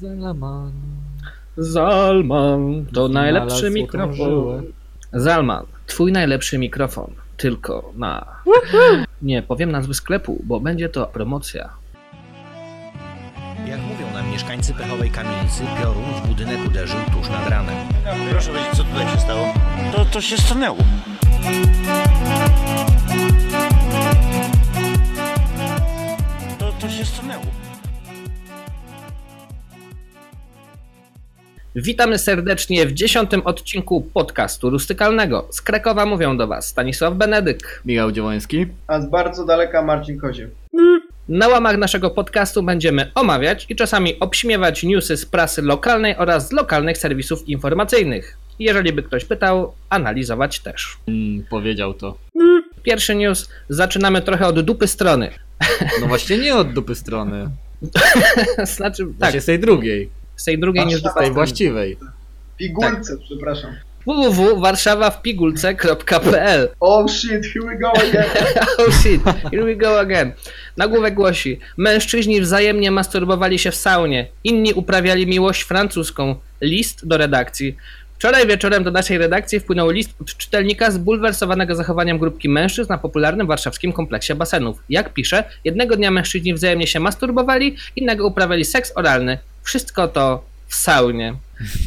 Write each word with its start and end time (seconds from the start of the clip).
Zalaman. 0.00 0.72
Zalman 1.56 2.86
to 2.94 3.08
najlepszy 3.08 3.70
mikrofon. 3.70 4.62
Zalman, 5.12 5.66
twój 5.86 6.12
najlepszy 6.12 6.58
mikrofon. 6.58 7.12
Tylko 7.36 7.92
na. 7.96 8.26
Nie 9.22 9.42
powiem 9.42 9.72
nazwy 9.72 9.94
sklepu, 9.94 10.42
bo 10.44 10.60
będzie 10.60 10.88
to 10.88 11.06
promocja. 11.06 11.68
Jak 13.66 13.80
mówią 13.80 14.12
nam 14.12 14.30
mieszkańcy 14.30 14.74
pechowej 14.74 15.10
kamienicy, 15.10 15.62
piorun 15.80 16.04
w 16.24 16.28
budynek 16.28 16.58
uderzył 16.66 17.00
tuż 17.12 17.28
nad 17.28 17.48
ranem. 17.48 17.74
Proszę 18.30 18.50
powiedzieć, 18.50 18.72
co 18.76 18.84
tutaj 18.84 19.08
się 19.08 19.20
stało? 19.20 19.54
To, 19.92 20.04
to 20.04 20.20
się 20.20 20.36
stanęło. 20.36 20.78
Witamy 31.76 32.18
serdecznie 32.18 32.86
w 32.86 32.92
dziesiątym 32.92 33.42
odcinku 33.44 34.00
podcastu 34.00 34.70
rustykalnego. 34.70 35.48
Z 35.50 35.62
Krakowa 35.62 36.06
mówią 36.06 36.36
do 36.36 36.46
Was 36.46 36.66
Stanisław 36.66 37.14
Benedyk. 37.14 37.82
Michał 37.84 38.12
Dziełański. 38.12 38.66
A 38.86 39.00
z 39.00 39.10
bardzo 39.10 39.44
daleka 39.44 39.82
Marcin 39.82 40.18
Kozieł. 40.20 40.48
Na 41.28 41.48
łamach 41.48 41.76
naszego 41.76 42.10
podcastu 42.10 42.62
będziemy 42.62 43.10
omawiać 43.14 43.66
i 43.68 43.76
czasami 43.76 44.18
obśmiewać 44.20 44.82
newsy 44.82 45.16
z 45.16 45.26
prasy 45.26 45.62
lokalnej 45.62 46.16
oraz 46.16 46.48
z 46.48 46.52
lokalnych 46.52 46.98
serwisów 46.98 47.48
informacyjnych. 47.48 48.36
Jeżeli 48.58 48.92
by 48.92 49.02
ktoś 49.02 49.24
pytał, 49.24 49.72
analizować 49.90 50.60
też. 50.60 50.96
Mm, 51.08 51.44
powiedział 51.50 51.94
to. 51.94 52.18
Pierwszy 52.82 53.14
news, 53.14 53.48
zaczynamy 53.68 54.22
trochę 54.22 54.46
od 54.46 54.60
dupy 54.60 54.86
strony. 54.86 55.30
No 56.00 56.06
właśnie 56.06 56.38
nie 56.38 56.54
od 56.54 56.72
dupy 56.72 56.94
strony. 56.94 57.50
znaczy, 58.76 59.06
tak, 59.06 59.16
Znaczy 59.16 59.40
z 59.40 59.44
tej 59.44 59.58
drugiej. 59.58 60.19
Z 60.40 60.44
tej 60.44 60.58
drugiej 60.58 60.86
niż 60.86 61.02
Z 61.02 61.14
tej 61.18 61.32
właściwej. 61.32 61.96
Pigułce, 62.56 63.16
przepraszam. 63.24 63.70
www.warszawawpigulce.pl 64.06 66.68
Oh 66.80 67.08
shit, 67.08 67.46
here 67.52 67.66
we 67.66 67.78
go 67.78 67.92
again. 67.92 68.24
Oh 68.78 68.92
shit, 68.92 69.22
here 69.50 69.64
we 69.64 69.76
go 69.76 70.00
again. 70.00 70.32
Nagłówek 70.76 71.14
głosi: 71.14 71.60
Mężczyźni 71.76 72.40
wzajemnie 72.40 72.90
masturbowali 72.90 73.58
się 73.58 73.70
w 73.70 73.76
saunie, 73.76 74.26
inni 74.44 74.72
uprawiali 74.72 75.26
miłość 75.26 75.62
francuską. 75.62 76.34
List 76.60 77.06
do 77.06 77.16
redakcji. 77.16 77.76
Wczoraj 78.20 78.46
wieczorem 78.46 78.84
do 78.84 78.90
naszej 78.90 79.18
redakcji 79.18 79.60
wpłynął 79.60 79.90
list 79.90 80.10
od 80.20 80.36
czytelnika 80.36 80.90
zbulwersowanego 80.90 81.74
zachowaniem 81.74 82.18
grupki 82.18 82.48
mężczyzn 82.48 82.92
na 82.92 82.98
popularnym 82.98 83.46
warszawskim 83.46 83.92
kompleksie 83.92 84.34
basenów. 84.34 84.82
Jak 84.88 85.12
pisze, 85.12 85.44
jednego 85.64 85.96
dnia 85.96 86.10
mężczyźni 86.10 86.54
wzajemnie 86.54 86.86
się 86.86 87.00
masturbowali, 87.00 87.76
innego 87.96 88.26
uprawiali 88.26 88.64
seks 88.64 88.92
oralny. 88.94 89.38
Wszystko 89.62 90.08
to 90.08 90.44
w 90.68 90.74
saunie. 90.74 91.34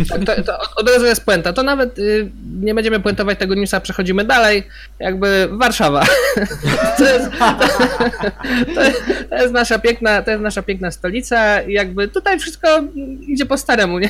Tak, 0.09 0.23
to, 0.25 0.43
to 0.43 0.57
od 0.75 0.89
razu 0.89 1.05
jest 1.05 1.25
puenta. 1.25 1.53
To 1.53 1.63
nawet 1.63 1.99
y, 1.99 2.31
nie 2.61 2.73
będziemy 2.73 2.99
puentować 2.99 3.39
tego 3.39 3.55
newsa, 3.55 3.81
przechodzimy 3.81 4.25
dalej. 4.25 4.63
Jakby 4.99 5.49
Warszawa. 5.51 6.05
To 6.97 7.03
jest, 7.03 7.31
to, 8.75 8.81
to 9.29 9.35
jest 9.35 9.53
nasza 9.53 9.79
piękna, 9.79 10.21
to 10.21 10.31
jest 10.31 10.43
nasza 10.43 10.61
piękna 10.63 10.91
stolica 10.91 11.61
i 11.61 11.73
jakby 11.73 12.07
tutaj 12.07 12.39
wszystko 12.39 12.67
idzie 13.27 13.45
po 13.45 13.57
staremu, 13.57 13.99
nie? 13.99 14.09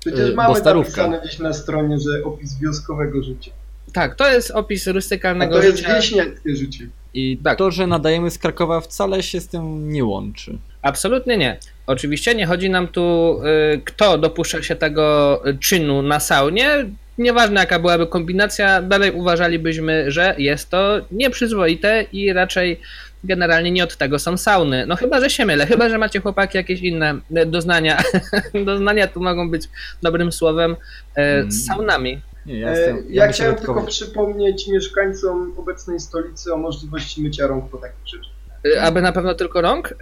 Przecież 0.00 0.30
Y, 0.30 0.34
mamy 0.34 0.60
napisane 0.64 1.20
gdzieś 1.20 1.38
na 1.38 1.52
stronie, 1.52 1.96
że 2.00 2.24
opis 2.24 2.58
wioskowego 2.58 3.22
życia. 3.22 3.50
Tak, 3.92 4.14
to 4.14 4.30
jest 4.32 4.50
opis 4.50 4.86
rustykalnego 4.86 5.56
to 5.56 5.62
jest 5.62 5.78
życia. 5.78 5.94
wieśniackie 5.94 6.56
życie. 6.56 6.86
I 7.14 7.38
Tak. 7.44 7.58
to, 7.58 7.70
że 7.70 7.86
nadajemy 7.86 8.30
z 8.30 8.38
Krakowa 8.38 8.80
wcale 8.80 9.22
się 9.22 9.40
z 9.40 9.48
tym 9.48 9.92
nie 9.92 10.04
łączy. 10.04 10.58
Absolutnie 10.82 11.36
nie. 11.36 11.58
Oczywiście 11.88 12.34
nie 12.34 12.46
chodzi 12.46 12.70
nam 12.70 12.88
tu, 12.88 13.40
y, 13.74 13.80
kto 13.84 14.18
dopuszcza 14.18 14.62
się 14.62 14.76
tego 14.76 15.42
czynu 15.60 16.02
na 16.02 16.20
saunie. 16.20 16.68
Nieważne 17.18 17.60
jaka 17.60 17.78
byłaby 17.78 18.06
kombinacja, 18.06 18.82
dalej 18.82 19.10
uważalibyśmy, 19.12 20.10
że 20.10 20.34
jest 20.38 20.70
to 20.70 21.00
nieprzyzwoite 21.10 22.04
i 22.12 22.32
raczej 22.32 22.80
generalnie 23.24 23.70
nie 23.70 23.84
od 23.84 23.96
tego 23.96 24.18
są 24.18 24.36
sauny. 24.36 24.86
No 24.86 24.96
chyba, 24.96 25.20
że 25.20 25.30
się 25.30 25.44
mylę, 25.46 25.66
chyba, 25.66 25.88
że 25.88 25.98
macie 25.98 26.20
chłopaki 26.20 26.56
jakieś 26.58 26.80
inne 26.80 27.14
doznania. 27.46 28.02
doznania 28.64 29.06
tu 29.06 29.20
mogą 29.20 29.50
być 29.50 29.62
dobrym 30.02 30.32
słowem 30.32 30.76
e, 31.16 31.38
Mm. 31.38 31.52
z 31.52 31.66
saunami. 31.66 32.20
Nie, 32.46 32.58
ja, 32.58 32.68
E, 32.68 32.78
jestem, 32.78 33.04
ja 33.08 33.26
się 33.26 33.32
chciałem 33.32 33.56
tylko 33.56 33.82
przypomnieć 33.82 34.68
mieszkańcom 34.68 35.54
obecnej 35.56 36.00
stolicy 36.00 36.54
o 36.54 36.56
możliwości 36.56 37.22
mycia 37.22 37.46
rąk 37.46 37.70
po 37.70 37.78
takich 37.78 38.06
rzeczach. 38.06 38.37
E, 38.76 38.82
Aby 38.82 39.02
na 39.02 39.12
pewno 39.12 39.34
tylko 39.34 39.60
rąk? 39.60 39.94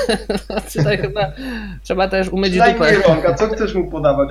Tutaj 0.76 0.98
chyba 0.98 1.32
trzeba 1.82 2.08
też 2.08 2.28
umyć 2.28 2.50
Przynajmniej 2.50 2.94
dupę. 2.96 3.08
rąk, 3.08 3.26
a 3.26 3.34
co 3.34 3.48
chcesz 3.48 3.74
mu 3.74 3.90
podawać? 3.90 4.28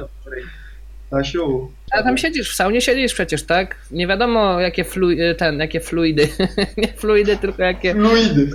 Stasiu, 1.07 1.71
A 1.91 2.03
tam 2.03 2.17
siedzisz, 2.17 2.51
w 2.51 2.55
saunie 2.55 2.81
siedzisz 2.81 3.13
przecież, 3.13 3.43
tak? 3.43 3.75
Nie 3.91 4.07
wiadomo 4.07 4.59
jakie, 4.59 4.83
flu, 4.83 5.07
ten, 5.37 5.59
jakie 5.59 5.79
fluidy, 5.79 6.29
nie 6.77 6.87
fluidy, 6.87 7.37
tylko 7.37 7.63
jakie, 7.63 7.93
fluidy. 7.93 8.49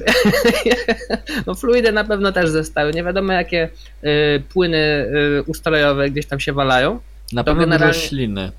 no 1.46 1.54
fluidy 1.54 1.92
na 1.92 2.04
pewno 2.04 2.32
też 2.32 2.50
zostały, 2.50 2.92
nie 2.92 3.04
wiadomo 3.04 3.32
jakie 3.32 3.68
y, 4.04 4.42
płyny 4.52 5.06
y, 5.38 5.42
ustrojowe 5.46 6.10
gdzieś 6.10 6.26
tam 6.26 6.40
się 6.40 6.52
walają. 6.52 7.00
Na 7.32 7.44
to 7.44 7.50
pewno 7.50 7.60
generalnie- 7.66 7.94
dużo 7.94 8.06
śliny. 8.08 8.52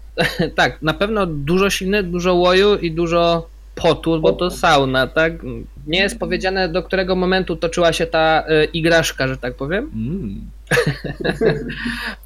tak, 0.56 0.82
na 0.82 0.94
pewno 0.94 1.26
dużo 1.26 1.70
silny, 1.70 2.04
dużo 2.04 2.34
łoju 2.36 2.76
i 2.78 2.92
dużo 2.92 3.50
potu, 3.82 4.22
bo 4.22 4.34
to 4.34 4.52
sauna, 4.52 5.08
tak? 5.08 5.34
Nie 5.88 6.00
jest 6.00 6.20
powiedziane 6.20 6.70
do 6.70 6.84
którego 6.84 7.16
momentu 7.16 7.56
toczyła 7.56 7.94
się 7.94 8.06
ta 8.06 8.44
y, 8.50 8.66
igraszka, 8.66 9.28
że 9.28 9.38
tak 9.38 9.56
powiem. 9.56 9.92
Mm. 9.96 10.42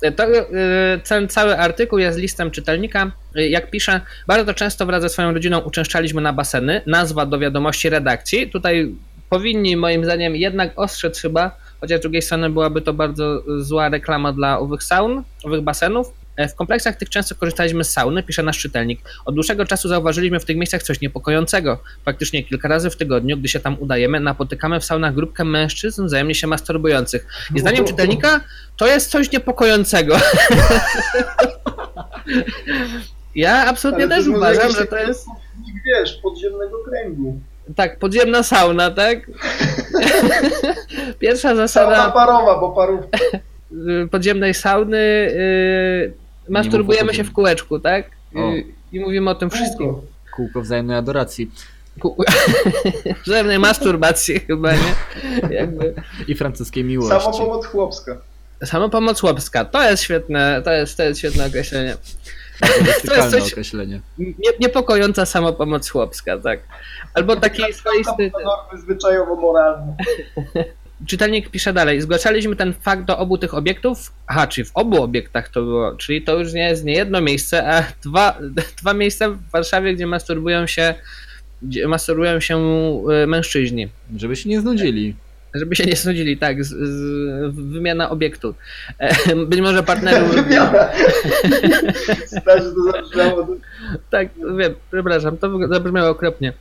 To, 0.17 0.29
y, 0.29 0.43
ten 1.09 1.27
cały 1.27 1.57
artykuł 1.57 1.99
jest 1.99 2.19
listem 2.19 2.51
czytelnika. 2.51 3.11
Y, 3.37 3.49
Jak 3.49 3.71
pisze, 3.71 4.01
bardzo 4.27 4.53
często 4.53 4.85
wraz 4.85 5.01
ze 5.01 5.09
swoją 5.09 5.33
rodziną 5.33 5.59
uczęszczaliśmy 5.59 6.21
na 6.21 6.33
baseny. 6.33 6.81
Nazwa 6.85 7.25
do 7.25 7.39
wiadomości 7.39 7.89
redakcji. 7.89 8.49
Tutaj 8.49 8.95
powinni 9.29 9.77
moim 9.77 10.05
zdaniem 10.05 10.35
jednak 10.35 10.73
ostrzec 10.75 11.21
chyba, 11.21 11.57
chociaż 11.81 11.99
z 11.99 12.01
drugiej 12.01 12.21
strony 12.21 12.49
byłaby 12.49 12.81
to 12.81 12.93
bardzo 12.93 13.43
zła 13.59 13.89
reklama 13.89 14.33
dla 14.33 14.59
owych 14.59 14.83
saun, 14.83 15.23
owych 15.43 15.61
basenów. 15.61 16.22
E, 16.37 16.47
W 16.47 16.55
kompleksach 16.55 16.95
tych 16.95 17.09
często 17.09 17.35
korzystaliśmy 17.35 17.83
z 17.83 17.89
sauny, 17.89 18.23
pisze 18.23 18.43
nasz 18.43 18.59
czytelnik. 18.59 18.99
Od 19.25 19.35
dłuższego 19.35 19.65
czasu 19.65 19.87
zauważyliśmy 19.89 20.39
w 20.39 20.45
tych 20.45 20.57
miejscach 20.57 20.83
coś 20.83 21.01
niepokojącego. 21.01 21.79
Praktycznie 22.03 22.43
kilka 22.43 22.67
razy 22.67 22.89
w 22.89 22.97
tygodniu, 22.97 23.37
gdy 23.37 23.47
się 23.47 23.59
tam 23.59 23.77
udajemy, 23.79 24.19
napotykamy 24.19 24.79
w 24.79 24.85
saunach 24.85 25.13
grupkę 25.15 25.43
mężczyzn 25.43 26.05
wzajemnie 26.05 26.35
się 26.35 26.47
masturbujących. 26.47 27.27
I 27.55 27.59
zdaniem 27.59 27.85
czytelnika 27.85 28.39
to 28.77 28.87
jest 28.87 29.11
coś 29.11 29.31
niepokojącego. 29.31 30.17
Ja 33.35 33.65
absolutnie 33.67 34.05
Ale 34.05 34.15
też 34.15 34.27
uważam, 34.27 34.71
że 34.71 34.85
to 34.85 34.97
jest 34.97 35.25
Wiesz, 35.85 36.13
podziemnego 36.23 36.77
kręgu. 36.89 37.39
tak, 37.75 37.99
podziemna 37.99 38.43
sauna, 38.43 38.91
tak? 38.91 39.17
Pierwsza 41.19 41.41
Sauna 41.41 41.55
zasada 41.67 42.11
parowa, 42.11 42.59
bo 42.59 42.71
parów 42.71 43.01
y, 43.71 44.07
podziemnej 44.11 44.53
sauny 44.53 44.97
y, 44.97 46.13
masturbujemy 46.49 47.13
się 47.13 47.23
w 47.23 47.31
kółeczku, 47.33 47.79
tak? 47.79 48.05
Y, 48.35 48.65
I 48.91 48.99
mówimy 48.99 49.29
o 49.29 49.35
tym 49.35 49.49
wszystkim. 49.49 49.93
Kółko 50.35 50.61
wzajemnej 50.61 50.97
adoracji. 50.97 51.51
Ku... 51.99 52.17
Wzajemnej 53.25 53.59
masturbacji 53.59 54.39
chyba, 54.39 54.71
nie? 54.71 54.95
Jakby. 55.49 55.93
I 56.27 56.35
francuskiej 56.35 56.83
miłości. 56.83 57.31
Samopomoc 57.31 57.65
chłopska. 57.65 58.17
Samopomoc 58.65 59.19
chłopska, 59.19 59.65
to 59.65 59.89
jest 59.89 60.03
świetne, 60.03 60.61
to 60.65 60.71
jest, 60.71 60.97
to 60.97 61.03
jest 61.03 61.19
świetne 61.19 61.45
określenie. 61.45 61.95
Wertykalne 62.81 63.31
coś- 63.39 63.51
określenie. 63.51 64.01
Nie, 64.17 64.51
niepokojąca 64.59 65.25
samopomoc 65.25 65.89
chłopska, 65.89 66.37
tak. 66.37 66.59
Albo 67.13 67.35
taki 67.35 67.73
swoisty... 67.73 68.31
To 68.31 68.39
normy 68.39 68.81
zwyczajowo-moralne. 68.81 69.95
Czytelnik 71.07 71.49
pisze 71.49 71.73
dalej. 71.73 72.01
Zgłaszaliśmy 72.01 72.55
ten 72.55 72.73
fakt 72.81 73.05
do 73.05 73.17
obu 73.17 73.37
tych 73.37 73.53
obiektów. 73.53 74.13
Aha, 74.27 74.47
czyli 74.47 74.65
w 74.65 74.71
obu 74.73 75.03
obiektach 75.03 75.49
to 75.49 75.61
było. 75.61 75.95
Czyli 75.95 76.21
to 76.21 76.39
już 76.39 76.53
nie 76.53 76.69
jest 76.69 76.85
nie 76.85 76.93
jedno 76.93 77.21
miejsce, 77.21 77.73
a 77.73 77.83
dwa, 78.03 78.37
dwa 78.81 78.93
miejsca 78.93 79.29
w 79.29 79.49
Warszawie, 79.49 79.95
gdzie 79.95 80.07
masturbują 80.07 80.67
się, 80.67 80.93
gdzie 81.61 81.87
masturbują 81.87 82.39
się 82.39 82.57
y, 83.23 83.27
mężczyźni. 83.27 83.89
Żeby 84.17 84.35
się 84.35 84.49
nie 84.49 84.61
znudzili. 84.61 85.15
Żeby 85.53 85.75
się 85.75 85.85
nie 85.85 85.95
snudzili, 85.95 86.37
tak, 86.37 86.63
z, 86.63 86.69
z, 86.69 87.55
wymiana 87.55 88.09
obiektu. 88.09 88.55
E, 88.99 89.35
Być 89.49 89.61
może 89.61 89.83
partnerów. 89.83 90.35
Wymiana. 90.35 90.89
Stasiu 92.25 92.75
to 92.75 92.91
zabrzmiało. 92.91 93.47
Tak, 94.09 94.27
wiem, 94.57 94.73
przepraszam, 94.91 95.37
to 95.37 95.67
zabrzmiało 95.67 96.09
okropnie. 96.09 96.53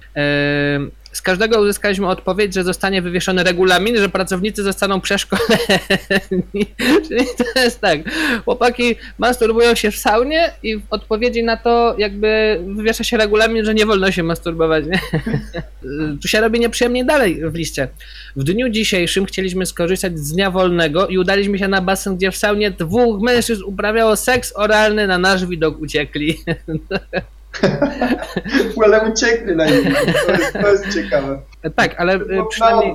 Z 1.13 1.23
każdego 1.23 1.61
uzyskaliśmy 1.61 2.09
odpowiedź, 2.09 2.55
że 2.55 2.65
zostanie 2.65 3.03
wywieszony 3.03 3.45
regulamin, 3.45 3.97
że 3.97 4.09
pracownicy 4.09 4.63
zostaną 4.63 5.01
przeszkoleni. 5.01 6.67
Czyli 7.09 7.27
to 7.55 7.61
jest 7.61 7.81
tak, 7.81 8.01
chłopaki 8.45 8.97
masturbują 9.19 9.75
się 9.75 9.91
w 9.91 9.97
saunie 9.97 10.53
i 10.63 10.77
w 10.77 10.83
odpowiedzi 10.91 11.43
na 11.43 11.57
to 11.57 11.95
jakby 11.99 12.61
wywiesza 12.67 13.05
się 13.05 13.17
regulamin, 13.17 13.65
że 13.65 13.75
nie 13.75 13.87
wolno 13.87 14.13
się 14.13 14.23
masturbować. 14.23 14.85
Tu 16.23 16.29
się 16.29 16.41
robi 16.41 16.61
nieprzyjemnie 16.61 17.05
dalej 17.05 17.51
w 17.51 17.55
liście. 17.55 17.89
W 18.37 18.45
dniu 18.45 18.69
dzisiejszym 18.69 19.27
chcieliśmy 19.27 19.67
skorzystać 19.67 20.19
z 20.19 20.33
dnia 20.33 20.51
wolnego 20.51 21.07
i 21.07 21.19
udaliśmy 21.19 21.59
się 21.59 21.69
na 21.69 21.81
basen, 21.81 22.17
gdzie 22.17 22.31
w 22.31 22.37
saunie 22.37 22.71
dwóch 22.71 23.23
mężczyzn 23.23 23.63
uprawiało 23.67 24.17
seks 24.17 24.53
oralny, 24.57 25.07
na 25.07 25.19
nasz 25.19 25.47
widok 25.47 25.81
uciekli. 25.81 26.39
Ale 28.85 29.11
uciekli 29.11 29.57
na 29.57 29.67
nim. 29.67 29.85
To 30.27 30.33
jest, 30.33 30.53
to 30.53 30.69
jest 30.69 30.95
ciekawe. 30.95 31.39
tak, 31.77 32.01
ale 32.01 32.19
było 32.19 32.47
przynajmniej, 32.47 32.95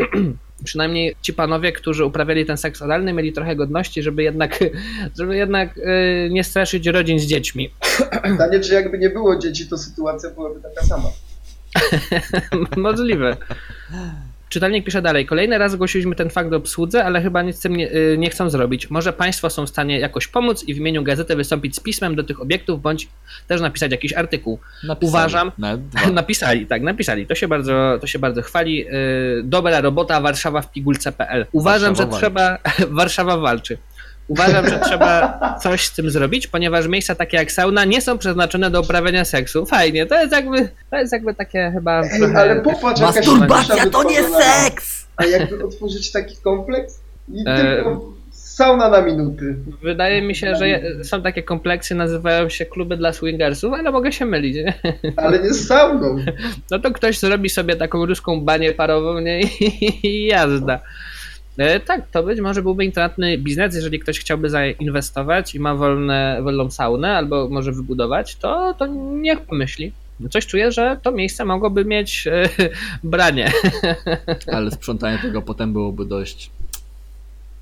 przynajmniej 0.64 1.16
ci 1.22 1.32
panowie, 1.32 1.72
którzy 1.72 2.04
uprawiali 2.04 2.46
ten 2.46 2.56
seks 2.56 2.82
oralny, 2.82 3.12
mieli 3.12 3.32
trochę 3.32 3.56
godności, 3.56 4.02
żeby 4.02 4.22
jednak, 4.22 4.64
żeby 5.18 5.36
jednak 5.36 5.78
y, 5.78 6.28
nie 6.30 6.44
straszyć 6.44 6.86
rodzin 6.86 7.18
z 7.18 7.22
dziećmi. 7.22 7.70
Pytanie, 8.22 8.60
czy 8.60 8.74
jakby 8.74 8.98
nie 8.98 9.10
było 9.10 9.38
dzieci, 9.38 9.68
to 9.68 9.78
sytuacja 9.78 10.30
byłaby 10.30 10.60
taka 10.60 10.86
sama. 10.86 11.08
Możliwe. 12.76 13.36
Czytelnik 14.48 14.84
pisze 14.84 15.02
dalej. 15.02 15.26
Kolejny 15.26 15.58
raz 15.58 15.72
zgłosiliśmy 15.72 16.14
ten 16.14 16.30
fakt 16.30 16.50
do 16.50 16.56
obsłudze, 16.56 17.04
ale 17.04 17.22
chyba 17.22 17.42
nic 17.42 17.56
z 17.56 17.60
tym 17.60 17.76
nie, 17.76 17.92
y, 17.92 18.16
nie 18.18 18.30
chcą 18.30 18.50
zrobić. 18.50 18.90
Może 18.90 19.12
Państwo 19.12 19.50
są 19.50 19.66
w 19.66 19.68
stanie 19.68 19.98
jakoś 19.98 20.28
pomóc 20.28 20.64
i 20.64 20.74
w 20.74 20.76
imieniu 20.76 21.02
gazety 21.02 21.36
wystąpić 21.36 21.76
z 21.76 21.80
pismem 21.80 22.16
do 22.16 22.24
tych 22.24 22.40
obiektów, 22.40 22.82
bądź 22.82 23.08
też 23.48 23.60
napisać 23.60 23.92
jakiś 23.92 24.12
artykuł. 24.12 24.58
Napisali. 24.84 25.08
Uważam-. 25.08 25.52
Napisali, 26.12 26.66
tak, 26.66 26.82
napisali. 26.82 27.26
To 27.26 27.34
się 27.34 27.48
bardzo, 27.48 27.98
to 28.00 28.06
się 28.06 28.18
bardzo 28.18 28.42
chwali. 28.42 28.76
Yy, 28.76 29.42
dobra 29.44 29.80
robota, 29.80 30.20
Warszawa 30.20 30.62
w 30.62 30.72
pigułce.pl. 30.72 31.46
Uważam, 31.52 31.96
że 31.96 32.06
trzeba. 32.06 32.58
Warszawa 32.90 33.36
walczy. 33.36 33.78
Uważam, 34.28 34.68
że 34.68 34.78
trzeba 34.78 35.38
coś 35.62 35.86
z 35.86 35.92
tym 35.92 36.10
zrobić, 36.10 36.46
ponieważ 36.46 36.88
miejsca 36.88 37.14
takie 37.14 37.36
jak 37.36 37.52
sauna 37.52 37.84
nie 37.84 38.00
są 38.00 38.18
przeznaczone 38.18 38.70
do 38.70 38.80
uprawiania 38.80 39.24
seksu. 39.24 39.66
Fajnie, 39.66 40.06
to 40.06 40.20
jest 40.20 40.32
jakby, 40.32 40.68
to 40.90 40.96
jest 40.96 41.12
jakby 41.12 41.34
takie 41.34 41.70
chyba. 41.74 42.02
Ej, 42.02 42.18
trochę- 42.20 42.38
ale 42.38 42.60
popatrz, 42.60 43.00
jakaś 43.00 43.16
Masturbacja 43.16 43.90
to 43.90 44.02
nie 44.02 44.22
seks! 44.22 45.06
A 45.16 45.24
jakby 45.24 45.64
otworzyć 45.64 46.12
taki 46.12 46.36
kompleks 46.36 47.00
i 47.34 47.44
E, 47.46 47.74
tylko 47.76 48.12
sauna 48.30 48.88
na 48.88 49.02
minuty. 49.02 49.56
Wydaje 49.82 50.22
mi 50.22 50.34
się, 50.34 50.54
że 50.56 50.80
są 51.04 51.22
takie 51.22 51.42
kompleksy, 51.42 51.94
nazywają 51.94 52.48
się 52.48 52.66
kluby 52.66 52.96
dla 52.96 53.12
swingersów, 53.12 53.72
ale 53.72 53.90
mogę 53.92 54.12
się 54.12 54.24
mylić. 54.24 54.56
Nie? 54.56 54.74
Ale 55.16 55.38
nie 55.42 55.54
z 55.54 55.66
sauną. 55.66 56.16
No 56.70 56.78
to 56.78 56.90
ktoś 56.90 57.18
zrobi 57.18 57.48
sobie 57.48 57.76
taką 57.76 58.06
ruską 58.06 58.40
banię 58.40 58.72
parową 58.72 59.20
nie? 59.20 59.40
i 60.02 60.26
jazda. 60.26 60.80
E, 61.58 61.80
Tak, 61.80 62.10
to 62.10 62.22
być 62.22 62.40
może 62.40 62.62
byłby 62.62 62.84
internetny 62.84 63.38
biznes, 63.38 63.74
jeżeli 63.74 63.98
ktoś 63.98 64.20
chciałby 64.20 64.50
zainwestować 64.50 65.54
i 65.54 65.60
ma 65.60 65.74
wolne, 65.74 66.38
wolną 66.42 66.70
saunę 66.70 67.16
albo 67.16 67.48
może 67.48 67.72
wybudować, 67.72 68.36
to, 68.36 68.74
to 68.78 68.86
niech 69.16 69.40
pomyśli. 69.40 69.92
Coś 70.30 70.46
czuję, 70.46 70.72
że 70.72 71.00
to 71.02 71.12
miejsce 71.12 71.44
mogłoby 71.44 71.84
mieć 71.84 72.26
e, 72.26 72.48
branie. 73.04 73.52
Ale 74.52 74.70
sprzątanie 74.70 75.18
tego 75.18 75.42
potem 75.42 75.72
byłoby 75.72 76.04
dość 76.04 76.50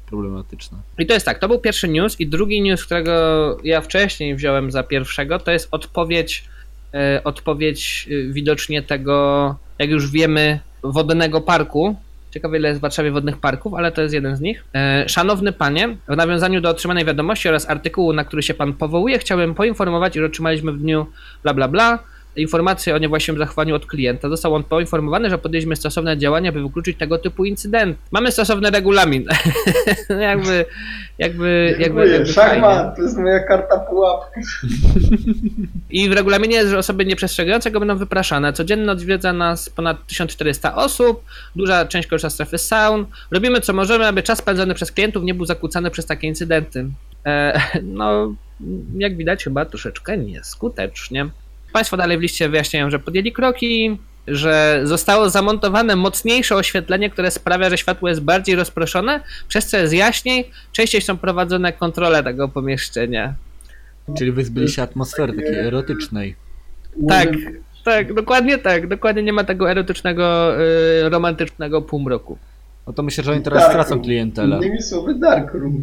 problematyczne. 0.07 0.79
I 0.99 1.07
to 1.07 1.15
jest 1.15 1.27
tak, 1.27 1.39
to 1.39 1.49
był 1.49 1.59
pierwszy 1.59 1.89
news 1.89 2.21
i 2.21 2.27
drugi 2.27 2.63
news, 2.63 2.85
którego 2.85 3.59
ja 3.65 3.81
wcześniej 3.81 4.37
wziąłem 4.37 4.71
za 4.71 4.83
pierwszego, 4.83 5.39
to 5.39 5.51
jest 5.51 5.69
odpowiedź, 5.71 6.45
e, 6.95 7.25
odpowiedź 7.25 8.09
widocznie 8.31 8.83
tego, 8.83 9.57
jak 9.79 9.91
już 9.91 10.11
wiemy, 10.11 10.61
wodnego 10.83 11.41
parku. 11.41 11.97
Ciekawe 12.35 12.59
ile 12.59 12.69
jest 12.69 12.81
w 12.81 12.83
Warszawie 12.83 13.11
wodnych 13.11 13.39
parków, 13.39 13.75
ale 13.75 13.93
to 13.93 14.03
jest 14.03 14.15
jeden 14.15 14.37
z 14.37 14.41
nich. 14.41 14.65
E, 14.75 15.09
Szanowny 15.09 15.53
panie, 15.53 15.97
w 16.09 16.17
nawiązaniu 16.17 16.61
do 16.61 16.69
otrzymanej 16.69 17.05
wiadomości 17.05 17.49
oraz 17.49 17.71
artykułu, 17.71 18.13
na 18.13 18.25
który 18.25 18.43
się 18.43 18.55
pan 18.55 18.73
powołuje, 18.73 19.19
chciałbym 19.19 19.55
poinformować, 19.55 20.17
iż 20.17 20.23
otrzymaliśmy 20.23 20.73
w 20.73 20.79
dniu 20.79 21.07
bla 21.43 21.55
bla 21.55 21.69
bla 21.69 21.99
informację 22.37 22.95
o 22.95 22.99
niewłaściwym 22.99 23.39
zachowaniu 23.39 23.75
od 23.75 23.87
klienta. 23.87 24.29
Został 24.29 24.55
on 24.55 24.65
poinformowany, 24.65 25.31
że 25.31 25.39
podjęliśmy 25.39 25.77
stosowne 25.77 26.19
działania, 26.19 26.53
by 26.53 26.63
wykluczyć 26.63 26.99
tego 26.99 27.19
typu 27.19 27.45
incydent. 27.45 27.99
Mamy 28.13 28.33
stosowny 28.33 28.71
regulamin. 28.71 29.27
jakby, 30.09 30.65
jakby, 31.19 31.77
jakby, 31.79 32.09
jakby 32.09 32.33
fajnie. 32.33 32.61
Szachmat, 32.61 32.97
to 32.97 33.03
jest 33.03 33.19
moja 33.19 33.41
karta 33.41 33.79
pułapka. 33.79 34.41
I 35.91 36.09
w 36.09 36.13
regulaminie 36.13 36.57
jest, 36.57 36.71
że 36.71 36.79
osoby 36.79 37.05
nieprzestrzegające 37.05 37.71
go 37.71 37.79
będą 37.79 37.97
wypraszane. 37.97 38.53
Codziennie 38.53 38.93
odwiedza 38.93 39.33
nas 39.33 39.69
ponad 39.69 40.07
1400 40.07 40.75
osób, 40.75 41.25
duża 41.57 41.87
część 41.87 42.09
korzysta 42.09 42.31
z 42.31 42.35
strefy 42.35 42.59
saun. 42.59 43.07
Robimy 43.31 43.61
co 43.61 43.73
możemy, 43.73 44.07
aby 44.07 44.23
czas 44.23 44.39
spędzony 44.39 44.75
przez 44.75 44.93
klientów 44.93 45.25
nie 45.25 45.35
był 45.35 45.47
zakłócany 45.47 45.91
przez 45.91 46.07
takie 46.07 46.27
incydenty. 46.27 46.87
E, 47.27 47.61
no, 47.83 48.35
jak 48.97 49.17
widać, 49.17 49.45
chyba 49.45 49.65
troszeczkę 49.65 50.19
nieskutecznie. 50.19 51.29
Państwo 51.75 51.97
dalej 51.97 52.19
w 52.19 52.21
liście 52.21 52.49
wyjaśniają, 52.49 52.91
że 52.91 52.99
podjęli 52.99 53.33
kroki, 53.33 53.99
że 54.29 54.81
zostało 54.85 55.31
zamontowane 55.31 55.97
mocniejsze 55.97 56.57
oświetlenie, 56.57 57.11
które 57.11 57.31
sprawia, 57.31 57.71
że 57.71 57.79
światło 57.79 58.09
jest 58.09 58.21
bardziej 58.21 58.55
rozproszone, 58.57 59.21
przez 59.49 59.67
co 59.67 59.77
jest 59.77 59.95
jaśniej. 59.95 60.51
Częściej 60.73 61.01
są 61.01 61.17
prowadzone 61.17 61.73
kontrole 61.73 62.23
tego 62.23 62.49
pomieszczenia. 62.49 63.35
Czyli 64.19 64.33
wyzbyli 64.33 64.69
się 64.69 64.83
atmosfery 64.83 65.33
takiej 65.33 65.59
erotycznej. 65.59 66.35
Tak, 67.09 67.29
tak, 67.85 68.15
dokładnie 68.15 68.59
tak. 68.59 68.89
Dokładnie 68.89 69.23
nie 69.23 69.33
ma 69.33 69.45
tego 69.45 69.71
erotycznego, 69.71 70.55
y, 70.61 71.09
romantycznego 71.09 71.83
półmroku. 71.83 72.39
No 72.87 72.93
to 72.93 73.03
myślę, 73.03 73.25
że 73.25 73.33
oni 73.33 73.43
teraz 73.43 73.61
Dark 73.61 73.73
stracą 73.73 73.91
room. 73.91 74.05
klientelę. 74.05 74.57
Innymi 74.57 74.83
słowy, 74.83 75.15
dark 75.15 75.55
room. 75.55 75.83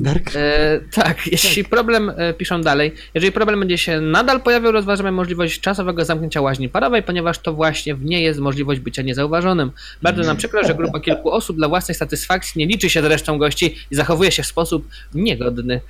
Dark 0.00 0.36
E, 0.36 0.80
tak, 0.92 1.26
jeśli 1.26 1.64
problem, 1.64 2.12
e, 2.16 2.34
piszą 2.34 2.62
dalej, 2.62 2.92
jeżeli 3.14 3.32
problem 3.32 3.60
będzie 3.60 3.78
się 3.78 4.00
nadal 4.00 4.40
pojawiał, 4.40 4.72
rozważamy 4.72 5.12
możliwość 5.12 5.60
czasowego 5.60 6.04
zamknięcia 6.04 6.40
łaźni 6.40 6.68
parowej, 6.68 7.02
ponieważ 7.02 7.38
to 7.38 7.52
właśnie 7.52 7.94
w 7.94 8.04
niej 8.04 8.24
jest 8.24 8.40
możliwość 8.40 8.80
bycia 8.80 9.02
niezauważonym. 9.02 9.70
Bardzo 10.02 10.22
nam 10.22 10.36
przykro, 10.36 10.64
że 10.64 10.74
grupa 10.74 11.00
kilku 11.00 11.30
osób 11.30 11.56
dla 11.56 11.68
własnej 11.68 11.94
satysfakcji 11.94 12.58
nie 12.58 12.66
liczy 12.66 12.90
się 12.90 13.02
z 13.02 13.04
resztą 13.04 13.38
gości 13.38 13.76
i 13.90 13.94
zachowuje 13.94 14.30
się 14.30 14.42
w 14.42 14.46
sposób 14.46 14.88
niegodny. 15.14 15.80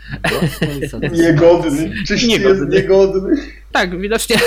Niegodny. 1.13 1.93
Czyś 2.07 2.27
Niegodny. 2.27 2.77
jest 2.77 2.83
niegodny. 2.83 3.37
Tak, 3.75 4.01
widocznie 4.01 4.37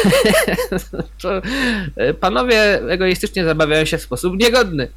e, 1.98 2.14
panowie 2.14 2.82
egoistycznie 2.90 3.46
zabawiają 3.46 3.86
się 3.86 3.98
w 3.98 4.02
sposób 4.02 4.40
niegodny. 4.40 4.88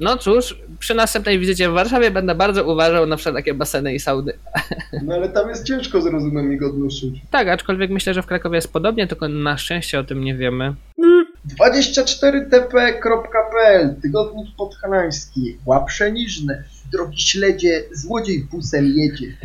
No 0.00 0.16
cóż, 0.16 0.60
przy 0.78 0.94
następnej 0.94 1.38
wizycie 1.38 1.68
w 1.68 1.72
Warszawie 1.72 2.10
będę 2.10 2.34
bardzo 2.34 2.72
uważał 2.72 3.06
na 3.06 3.16
wszelakie 3.16 3.54
baseny 3.54 3.94
i 3.94 4.00
sauny. 4.00 4.32
No 5.02 5.14
ale 5.14 5.28
tam 5.28 5.48
jest 5.48 5.64
ciężko 5.64 6.00
z 6.00 6.06
rozumem 6.06 6.52
i 6.52 6.56
godnością. 6.56 7.06
Tak, 7.30 7.48
aczkolwiek 7.48 7.90
myślę, 7.90 8.14
że 8.14 8.22
w 8.22 8.26
Krakowie 8.26 8.56
jest 8.56 8.72
podobnie, 8.72 9.06
tylko 9.06 9.28
na 9.28 9.58
szczęście 9.58 9.98
o 9.98 10.04
tym 10.04 10.24
nie 10.24 10.34
wiemy. 10.34 10.74
24tp.pl 11.60 13.94
Tygodnik 14.02 14.56
podhalański. 14.56 15.58
Łaprze 15.66 16.12
niżne. 16.12 16.64
Drogi 16.92 17.22
śledzie, 17.22 17.84
złodziej 17.92 18.44
busem 18.44 18.86
jedzie. 18.86 19.36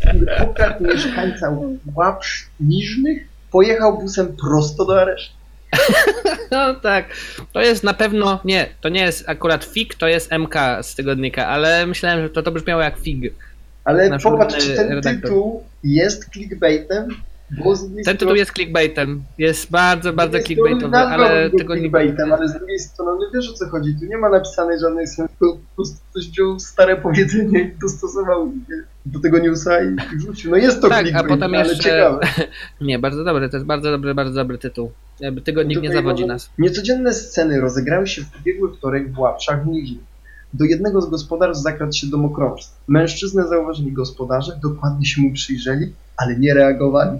Który 0.00 0.26
ukradł 0.50 0.84
mieszkańca 0.84 1.56
Łaprz 1.94 2.46
Niżnych, 2.60 3.28
pojechał 3.50 3.98
busem 3.98 4.36
prosto 4.36 4.84
do 4.84 5.00
aresztu. 5.00 5.38
No 6.50 6.74
tak, 6.74 7.06
to 7.52 7.60
jest 7.60 7.84
na 7.84 7.94
pewno, 7.94 8.40
nie, 8.44 8.68
to 8.80 8.88
nie 8.88 9.00
jest 9.00 9.28
akurat 9.28 9.64
FIG, 9.64 9.94
to 9.94 10.08
jest 10.08 10.32
MK 10.32 10.54
z 10.82 10.94
tygodnika, 10.94 11.46
ale 11.46 11.86
myślałem, 11.86 12.22
że 12.22 12.30
to, 12.30 12.42
to 12.42 12.52
brzmiało 12.52 12.82
jak 12.82 12.98
FIG. 12.98 13.34
Ale 13.84 14.18
popatrz, 14.18 14.56
czy 14.56 14.76
ten 14.76 14.88
redaktor. 14.88 15.22
tytuł 15.22 15.64
jest 15.84 16.30
clickbaitem, 16.32 17.08
Ten 18.04 18.16
tytuł 18.16 18.34
jest 18.34 18.52
clickbaitem, 18.52 19.22
jest 19.38 19.70
bardzo, 19.70 20.12
bardzo 20.12 20.40
clickbaitowy, 20.40 20.96
ale 20.96 21.50
tego 21.50 21.74
nie 21.74 21.80
clickbaitem, 21.80 22.32
ale 22.32 22.48
z 22.48 22.52
drugiej 22.54 22.78
strony 22.78 23.26
wiesz 23.34 23.50
o 23.50 23.52
co 23.52 23.68
chodzi, 23.68 23.96
tu 24.00 24.06
nie 24.06 24.18
ma 24.18 24.28
napisanej 24.28 24.80
żadnej 24.80 25.06
sensu, 25.06 25.34
po 25.38 25.58
prostu 25.76 25.96
ktoś 26.10 26.28
wziął 26.30 26.60
stare 26.60 26.96
powiedzenie 26.96 27.60
i 27.60 27.78
dostosował 27.80 28.52
do 29.06 29.20
tego 29.20 29.38
newsa 29.38 29.82
i 29.84 29.96
wrzucił. 30.16 30.50
No 30.50 30.56
jest 30.56 30.80
to 30.80 30.88
Tak, 30.88 30.98
a 30.98 31.00
clickbait, 31.02 31.28
potem 31.28 31.54
ale 31.54 31.68
jeszcze- 31.68 31.82
ciekawe. 31.82 32.20
Nie, 32.80 32.98
bardzo 32.98 33.24
dobry, 33.24 33.48
to 33.48 33.56
jest 33.56 33.66
bardzo 33.66 33.90
dobry, 33.90 34.14
bardzo 34.14 34.34
dobry 34.34 34.58
tytuł. 34.58 34.92
Jakby 35.20 35.40
Tygodnik 35.40 35.82
nie 35.82 35.92
zawodzi 35.92 36.26
nas. 36.26 36.50
Niecodzienne 36.58 37.14
sceny 37.14 37.60
rozegrały 37.60 38.06
się 38.06 38.22
w 38.22 38.40
ubiegły 38.40 38.76
wtorek 38.76 39.12
w 39.12 39.18
Łapszach 39.18 39.66
Niżnych. 39.66 40.04
Do 40.54 40.64
jednego 40.64 41.00
z 41.00 41.10
gospodarstw 41.10 41.62
zakradł 41.62 41.92
się 41.92 42.06
domokrążca. 42.06 42.70
Mężczyznę 42.88 43.48
zauważyli 43.48 43.92
gospodarze, 43.92 44.52
dokładnie 44.62 45.06
się 45.06 45.22
mu 45.22 45.32
przyjrzeli, 45.32 45.92
ale 46.18 46.38
nie 46.38 46.54
reagowali. 46.54 47.18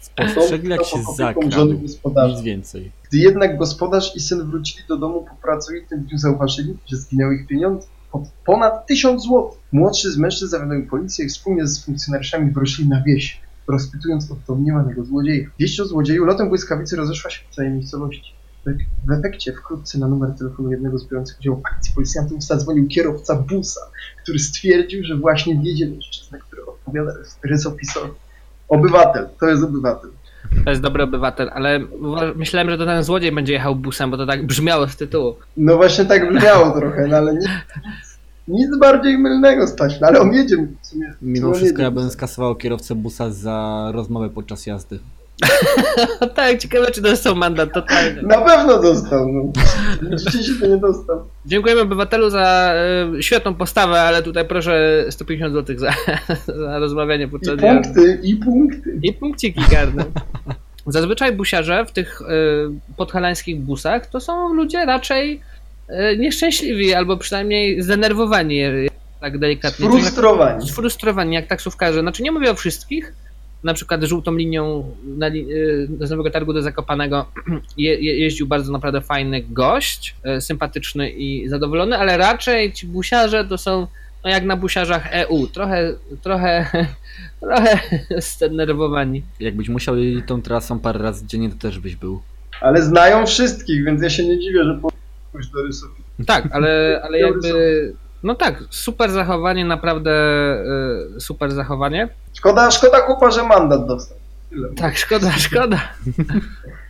Spostrzegli 0.00 0.70
jak 0.70 0.84
się 0.84 0.98
zakradł. 1.16 1.80
Nic 2.28 2.40
więcej. 2.42 2.92
Gdy 3.08 3.18
jednak 3.18 3.58
gospodarz 3.58 4.16
i 4.16 4.20
syn 4.20 4.50
wrócili 4.50 4.84
do 4.88 4.96
domu 4.96 5.26
po 5.30 5.34
pracowitym 5.42 6.00
dniu, 6.00 6.18
zauważyli, 6.18 6.76
że 6.86 6.96
zginęły 6.96 7.34
ich 7.34 7.46
pieniądze. 7.46 7.86
Ponad 8.44 8.86
tysiąc 8.86 9.22
złotych. 9.22 9.60
Młodszy 9.72 10.12
z 10.12 10.18
mężczyzn 10.18 10.50
zawiadomił 10.50 10.86
policję 10.86 11.24
i 11.24 11.28
wspólnie 11.28 11.66
z 11.66 11.84
funkcjonariuszami 11.84 12.52
wrócili 12.52 12.88
na 12.88 13.02
wieś. 13.02 13.40
rozpytując 13.68 14.30
o 14.30 14.36
domniemanego 14.48 15.04
złodzieja. 15.04 15.48
Wieść 15.58 15.80
o 15.80 15.84
złodzieju 15.86 16.24
lotem 16.24 16.48
błyskawicy 16.48 16.96
rozeszła 16.96 17.30
się 17.30 17.40
w 17.50 17.54
całej 17.54 17.70
miejscowości. 17.70 18.37
W- 18.66 19.12
efekcie 19.12 19.52
wkrótce 19.52 19.98
na 19.98 20.08
numer 20.08 20.30
telefonu 20.38 20.70
jednego 20.70 20.98
z 20.98 21.08
biorących 21.08 21.38
udział 21.40 21.56
w 21.56 21.66
akcji 21.66 21.94
policjantów 21.94 22.42
zadzwonił 22.44 22.88
kierowca 22.88 23.34
busa, 23.34 23.80
który 24.22 24.38
stwierdził, 24.38 25.04
że 25.04 25.16
właśnie 25.16 25.58
wiedzie 25.62 25.86
mężczyznę, 25.88 26.38
który 26.38 26.66
odpowiada 26.66 27.12
rysopisowi. 27.44 28.12
Obywatel, 28.68 29.28
to 29.40 29.48
jest 29.48 29.64
obywatel. 29.64 30.10
To 30.64 30.70
jest 30.70 30.82
dobry 30.82 31.02
obywatel, 31.02 31.50
ale 31.54 31.80
myślałem, 32.36 32.70
że 32.70 32.78
to 32.78 32.86
ten 32.86 33.04
złodziej 33.04 33.32
będzie 33.32 33.52
jechał 33.52 33.76
busem, 33.76 34.10
bo 34.10 34.16
to 34.16 34.26
tak 34.26 34.46
brzmiało 34.46 34.88
z 34.88 34.96
tytułu. 34.96 35.34
No 35.56 35.76
właśnie 35.76 36.04
tak 36.04 36.32
brzmiało 36.34 36.70
trochę, 36.80 37.06
no 37.06 37.16
ale 37.16 37.34
nic, 37.34 37.48
nic 38.48 38.78
bardziej 38.78 39.18
mylnego 39.18 39.66
stać, 39.66 40.00
no 40.00 40.06
ale 40.06 40.20
on 40.20 40.32
jedzie 40.32 40.56
w 40.82 40.86
sumie. 40.86 41.14
Mimo 41.22 41.52
wszystko 41.52 41.66
jedzie. 41.66 41.82
ja 41.82 41.90
bym 41.90 42.10
skasował 42.10 42.54
kierowcę 42.56 42.94
busa 42.94 43.30
za 43.30 43.88
rozmowę 43.94 44.30
podczas 44.30 44.66
jazdy. 44.66 44.98
Tak, 46.34 46.58
ciekawe 46.58 46.90
czy 46.90 47.00
dostał 47.00 47.36
mandat, 47.36 47.72
totalnie. 47.72 48.22
Na 48.22 48.40
pewno 48.40 48.82
dostał, 48.82 49.28
no. 49.32 49.52
Rzeczywiście 50.18 50.54
się 50.54 50.60
to 50.60 50.66
nie 50.66 50.76
dostał. 50.76 51.24
Dziękujemy 51.46 51.80
obywatelu 51.80 52.30
za 52.30 52.72
e, 53.18 53.22
świetną 53.22 53.54
postawę, 53.54 54.00
ale 54.00 54.22
tutaj 54.22 54.44
proszę 54.44 55.04
150 55.10 55.54
zł 55.54 55.78
za, 55.78 55.92
za 56.64 56.78
rozmawianie 56.78 57.24
I 57.24 57.28
podczas 57.28 57.60
jazdy. 57.60 57.82
punkty, 57.94 58.18
i 58.22 58.36
punkty. 58.36 58.98
I 59.02 59.12
punkciki 59.12 59.60
karne. 59.70 60.04
Zazwyczaj 60.86 61.32
busiarze 61.32 61.84
w 61.86 61.92
tych 61.92 62.20
y, 62.20 62.24
podhalańskich 62.96 63.60
busach 63.60 64.06
to 64.06 64.20
są 64.20 64.54
ludzie 64.54 64.84
raczej 64.86 65.40
y, 65.90 66.16
nieszczęśliwi, 66.18 66.94
albo 66.94 67.16
przynajmniej 67.16 67.82
zdenerwowani, 67.82 68.62
tak 69.20 69.38
delikatnie. 69.38 69.86
Czyli 69.90 70.00
Frustrowani. 70.02 70.60
tak- 70.60 70.68
Sfrustrowani, 70.70 71.34
jak 71.34 71.46
taksówkarze. 71.46 72.00
Znaczy 72.00 72.22
nie 72.22 72.32
mówię 72.32 72.50
o 72.50 72.54
wszystkich, 72.54 73.12
na 73.64 73.74
przykład 73.74 74.04
żółtą 74.04 74.36
linią 74.36 74.94
na 75.04 75.28
y, 75.28 75.88
z 76.00 76.10
Nowego 76.10 76.30
Targu 76.30 76.52
do 76.52 76.62
Zakopanego 76.62 77.26
je, 77.76 77.94
je, 77.94 78.18
jeździł 78.18 78.46
bardzo 78.46 78.72
naprawdę 78.72 79.00
fajny 79.00 79.42
gość, 79.42 80.16
y, 80.36 80.40
sympatyczny 80.40 81.10
i 81.10 81.48
zadowolony, 81.48 81.96
ale 81.96 82.16
raczej 82.16 82.72
ci 82.72 82.86
busiarze 82.86 83.44
to 83.44 83.58
są 83.58 83.86
no 84.24 84.30
jak 84.30 84.44
na 84.44 84.56
busiarzach 84.56 85.08
EU, 85.12 85.46
trochę, 85.46 85.94
trochę, 86.22 86.66
trochę 87.40 87.78
zdenerwowani. 88.36 89.22
Jakbyś 89.40 89.68
musiał 89.68 89.96
jeździć 89.96 90.26
tą 90.26 90.42
trasą 90.42 90.80
parę 90.80 90.98
razy 90.98 91.26
dziennie, 91.26 91.50
to 91.50 91.56
też 91.56 91.78
byś 91.78 91.96
był. 91.96 92.22
Ale 92.60 92.82
znają 92.82 93.26
wszystkich, 93.26 93.84
więc 93.84 94.02
ja 94.02 94.10
się 94.10 94.24
nie 94.28 94.38
dziwię, 94.38 94.64
że 94.64 94.78
po 94.82 94.92
pójść 95.32 95.50
do 95.50 95.62
rysopisu. 95.62 96.02
Tak, 96.26 96.48
ale, 96.52 97.00
ale 97.04 97.18
jakby. 97.18 97.94
No 98.22 98.34
tak, 98.34 98.64
super 98.70 99.10
zachowanie, 99.10 99.64
naprawdę 99.64 100.12
y, 101.16 101.20
super 101.20 101.52
zachowanie. 101.52 102.08
Szkoda, 102.34 102.70
szkoda 102.70 103.00
chłopa, 103.00 103.30
że 103.30 103.42
mandat 103.42 103.86
dostał. 103.86 104.18
Tyle. 104.50 104.68
Tak, 104.68 104.96
szkoda, 104.96 105.32
szkoda. 105.48 105.80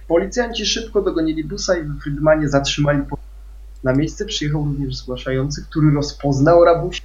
Policjanci 0.09 0.67
szybko 0.67 1.03
dogonili 1.03 1.45
busa 1.45 1.77
i 1.79 1.83
w 1.83 2.01
Friedmanie 2.03 2.49
zatrzymali 2.49 3.03
po... 3.03 3.19
Na 3.85 3.93
miejsce 3.93 4.25
przyjechał 4.25 4.65
również 4.65 4.97
zgłaszający, 4.97 5.65
który 5.71 5.91
rozpoznał 5.91 6.65
rabusia. 6.65 7.03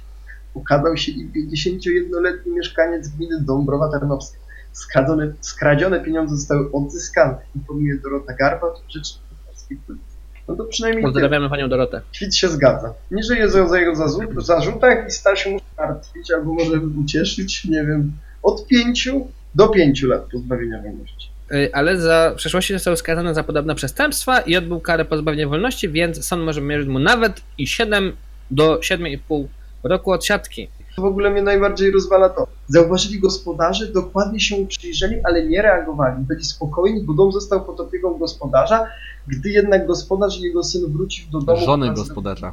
Okazał 0.54 0.96
się 0.96 1.12
im 1.12 1.32
51-letni 1.32 2.52
mieszkaniec 2.52 3.08
gminy 3.08 3.40
Dąbrowa 3.40 3.88
Tarnowska. 3.88 4.38
Skradzione, 4.72 5.32
skradzione 5.40 6.00
pieniądze 6.00 6.36
zostały 6.36 6.72
odzyskane, 6.72 7.36
informuje 7.56 7.98
Dorota 7.98 8.32
Garbat, 8.34 8.72
rzecznik 8.88 9.22
polskiej 9.46 9.76
policji. 9.76 10.03
No 10.48 10.56
to 10.56 10.64
przynajmniej. 10.64 11.04
Pozdrawiamy 11.04 11.50
panią 11.50 11.68
Dorotę. 11.68 12.00
Kwit 12.14 12.36
się 12.36 12.48
zgadza. 12.48 12.94
Niżej 13.10 13.38
jest 13.38 13.56
o 13.56 13.76
jego 13.76 13.94
zarzutach 14.36 15.08
i 15.08 15.10
stara 15.10 15.36
się 15.36 15.50
mu 15.50 15.60
martwić 15.78 16.30
albo 16.30 16.54
może 16.54 16.80
ucieszyć, 17.04 17.64
nie 17.64 17.84
wiem, 17.84 18.12
od 18.42 18.66
5 18.66 19.08
do 19.54 19.68
5 19.68 20.02
lat 20.02 20.22
pozbawienia 20.32 20.82
wolności. 20.82 21.28
Y, 21.52 21.70
Ale 21.72 22.00
za 22.00 22.30
w 22.30 22.36
przeszłości 22.36 22.72
został 22.72 22.96
skazany 22.96 23.34
za 23.34 23.44
podobne 23.44 23.74
przestępstwa 23.74 24.40
i 24.40 24.56
odbył 24.56 24.80
karę 24.80 25.04
pozbawienia 25.04 25.48
wolności, 25.48 25.88
więc 25.88 26.26
sąd 26.26 26.42
może 26.44 26.60
mierzyć 26.60 26.88
mu 26.88 26.98
nawet 26.98 27.40
i 27.58 27.66
7 27.66 28.16
do 28.50 28.76
7,5 28.76 29.46
roku 29.82 30.10
odsiadki. 30.12 30.68
To 30.96 31.02
w 31.02 31.04
ogóle 31.04 31.30
mnie 31.30 31.42
najbardziej 31.42 31.90
rozwala 31.90 32.28
to. 32.28 32.46
Zauważyli 32.68 33.20
gospodarze, 33.20 33.86
dokładnie 33.86 34.40
się 34.40 34.66
przyjrzeli, 34.66 35.16
ale 35.24 35.46
nie 35.46 35.62
reagowali. 35.62 36.24
Byli 36.24 36.44
spokojni, 36.44 37.02
bo 37.02 37.14
dom 37.14 37.32
został 37.32 37.64
pod 37.64 37.80
opieką 37.80 38.18
gospodarza, 38.18 38.86
gdy 39.28 39.50
jednak 39.50 39.86
gospodarz 39.86 40.38
i 40.38 40.42
jego 40.42 40.64
syn 40.64 40.92
wrócił 40.92 41.30
do 41.30 41.40
domu... 41.40 41.64
Żony 41.64 41.94
gospodarza. 41.94 42.52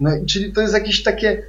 No 0.00 0.16
i 0.16 0.26
czyli 0.26 0.52
to 0.52 0.60
jest 0.60 0.74
jakieś 0.74 1.02
takie, 1.02 1.42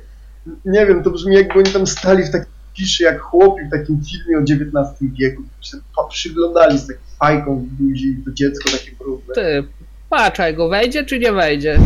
nie 0.66 0.86
wiem, 0.86 1.04
to 1.04 1.12
brzmi 1.12 1.36
jakby 1.36 1.54
oni 1.60 1.72
tam 1.72 1.88
stali 1.88 2.24
w 2.24 2.32
takiej 2.32 2.54
ciszy 2.74 3.04
jak 3.04 3.20
chłopi 3.20 3.66
w 3.66 3.72
takim 3.72 4.02
filmie 4.04 4.38
o 4.38 4.42
XIX 4.42 5.12
wieku. 5.20 5.42
Się 5.62 5.78
przyglądali 6.10 6.80
z 6.80 6.88
taką 6.88 7.00
fajką 7.20 7.60
w 7.60 7.66
buzi 7.66 8.18
to 8.26 8.32
dziecko 8.32 8.72
takie 8.72 8.92
brudne. 9.00 9.34
Ty, 9.34 9.64
patrzaj 10.10 10.56
go, 10.56 10.70
wejdzie 10.70 11.06
czy 11.06 11.20
nie 11.20 11.34
wejdzie? 11.34 11.80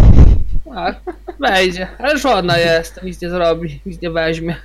A, 0.75 0.93
wejdzie, 1.39 1.87
ale 1.99 2.17
żona 2.17 2.57
jest, 2.57 3.03
nic 3.03 3.21
nie 3.21 3.29
zrobi, 3.29 3.81
nic 3.85 4.01
nie 4.01 4.11
weźmie. 4.11 4.55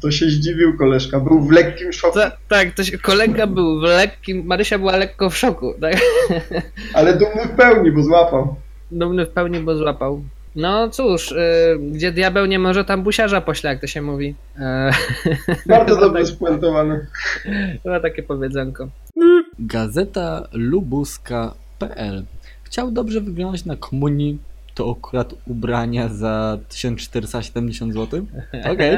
To 0.00 0.10
się 0.10 0.26
zdziwił 0.26 0.78
koleżka, 0.78 1.20
był 1.20 1.40
w 1.40 1.50
lekkim 1.50 1.92
szoku, 1.92 2.14
Ta, 2.18 2.30
tak, 2.48 2.70
to 2.74 2.84
się, 2.84 2.98
kolega 2.98 3.46
był 3.46 3.80
w 3.80 3.82
lekkim, 3.82 4.46
Marysia 4.46 4.78
była 4.78 4.96
lekko 4.96 5.30
w 5.30 5.36
szoku, 5.36 5.74
tak? 5.80 5.96
ale 6.94 7.12
dumny 7.12 7.44
w 7.44 7.56
pełni, 7.56 7.92
bo 7.92 8.02
złapał. 8.02 8.56
Dumny 8.90 9.26
w 9.26 9.30
pełni, 9.30 9.60
bo 9.60 9.76
złapał. 9.76 10.22
No 10.56 10.88
cóż, 10.88 11.32
y, 11.32 11.78
gdzie 11.92 12.12
diabeł 12.12 12.46
nie 12.46 12.58
może, 12.58 12.84
tam 12.84 13.02
busiarza 13.02 13.40
pośle, 13.40 13.70
jak 13.70 13.80
to 13.80 13.86
się 13.86 14.02
mówi. 14.02 14.34
E, 14.58 14.90
Bardzo 15.66 15.96
dobrze 16.00 16.24
tak, 16.24 16.28
spuentowane. 16.34 17.06
chyba 17.82 18.00
takie 18.00 18.22
powiedzonko. 18.22 18.88
Gazeta 19.58 20.48
lubuska.pl 20.52 22.24
Chciał 22.62 22.90
dobrze 22.90 23.20
wyglądać 23.20 23.64
na 23.64 23.76
komunii, 23.76 24.38
to 24.74 24.96
akurat 24.98 25.34
ubrania 25.46 26.08
za 26.08 26.58
1470 26.68 27.94
zł. 27.94 28.26
Okej. 28.72 28.96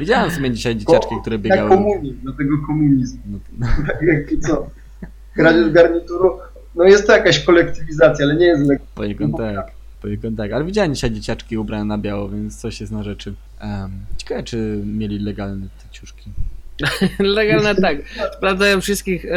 Widziałem 0.00 0.30
w 0.30 0.34
sumie 0.34 0.50
dzisiaj 0.50 0.76
dzieciaczki, 0.76 1.14
które 1.20 1.36
Na 1.36 1.42
biegały. 1.42 1.68
komunii, 1.68 2.18
dlatego 2.22 2.50
komunizm. 2.66 3.18
No, 3.26 3.38
Jak 4.12 4.32
i 4.32 4.40
co? 4.40 4.66
Kradzież 5.34 5.70
garnituru, 5.70 6.38
no 6.74 6.84
jest 6.84 7.06
to 7.06 7.12
jakaś 7.12 7.44
kolektywizacja, 7.44 8.24
ale 8.24 8.36
nie 8.36 8.46
jest 8.46 8.66
lekka. 8.66 8.84
poniekąd 8.94 9.36
tak. 9.36 9.70
Poniekąd 10.02 10.36
tak. 10.36 10.52
Ale 10.52 10.64
widziałem 10.64 10.94
dzisiaj 10.94 11.10
dzieciaczki 11.10 11.58
ubrane 11.58 11.84
na 11.84 11.98
biało, 11.98 12.28
więc 12.28 12.56
coś 12.60 12.80
jest 12.80 12.92
na 12.92 13.02
rzeczy. 13.02 13.34
Um, 13.62 13.90
ciekawe, 14.16 14.42
czy 14.42 14.82
mieli 14.86 15.18
legalne 15.18 15.66
te 15.66 15.88
ciuszki. 15.90 16.30
Legalne 17.18 17.74
tak. 17.74 17.96
Sprawdzają 18.36 18.80
wszystkich 18.80 19.24
e, 19.24 19.28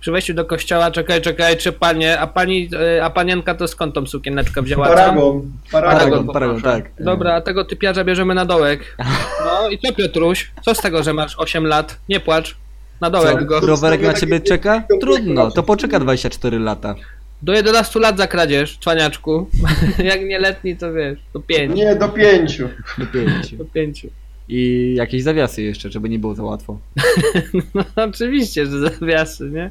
przy 0.00 0.12
wejściu 0.12 0.34
do 0.34 0.44
kościoła, 0.44 0.90
czekaj, 0.90 1.20
czekaj, 1.20 1.56
czy 1.56 1.72
panie, 1.72 2.18
a 2.18 2.26
pani, 2.26 2.68
e, 2.96 3.04
a 3.04 3.10
panienka 3.10 3.54
to 3.54 3.68
skąd 3.68 3.94
tą 3.94 4.06
sukieneczkę 4.06 4.62
wzięła? 4.62 4.88
Paragon, 4.88 5.52
paragon. 5.72 5.98
Paragon, 5.98 6.26
paragon, 6.26 6.62
tak. 6.62 6.90
Dobra, 7.00 7.34
a 7.34 7.40
tego 7.40 7.64
typiarza 7.64 8.04
bierzemy 8.04 8.34
na 8.34 8.44
dołek. 8.44 8.96
No 9.44 9.68
i 9.68 9.78
co 9.78 9.92
Piotruś? 9.92 10.50
Co 10.62 10.74
z 10.74 10.80
tego, 10.80 11.02
że 11.02 11.12
masz 11.12 11.38
8 11.38 11.66
lat? 11.66 11.96
Nie 12.08 12.20
płacz. 12.20 12.56
Na 13.00 13.10
dołek 13.10 13.38
Co, 13.38 13.44
go. 13.44 13.60
rowerek 13.60 14.00
na 14.00 14.14
ciebie 14.14 14.40
czeka? 14.40 14.82
Trudno, 15.00 15.50
to 15.50 15.62
poczeka 15.62 16.00
24 16.00 16.58
lata. 16.58 16.94
Do 17.42 17.52
11 17.52 18.00
lat 18.00 18.18
zakradziesz, 18.18 18.78
cwaniaczku. 18.78 19.50
Jak 20.10 20.24
nieletni, 20.24 20.76
to 20.76 20.92
wiesz, 20.92 21.18
do 21.34 21.40
5. 21.40 21.76
Nie, 21.76 21.96
do 21.96 22.08
pięciu. 22.08 22.68
Do 22.98 23.06
pięciu. 23.06 23.56
Do 23.56 23.64
5. 23.64 24.06
I 24.48 24.92
jakieś 24.96 25.22
zawiasy 25.22 25.62
jeszcze, 25.62 25.90
żeby 25.90 26.08
nie 26.08 26.18
było 26.18 26.34
za 26.34 26.42
łatwo. 26.42 26.78
No 27.74 27.84
oczywiście, 27.96 28.66
że 28.66 28.80
zawiasy, 28.80 29.50
nie? 29.50 29.70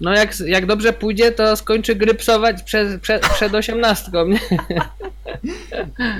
No 0.00 0.14
jak, 0.14 0.40
jak 0.40 0.66
dobrze 0.66 0.92
pójdzie, 0.92 1.32
to 1.32 1.56
skończy 1.56 1.94
grypsować 1.94 2.62
przed, 2.62 3.00
przed, 3.00 3.28
przed 3.28 3.54
18, 3.54 4.10
nie? 4.28 4.38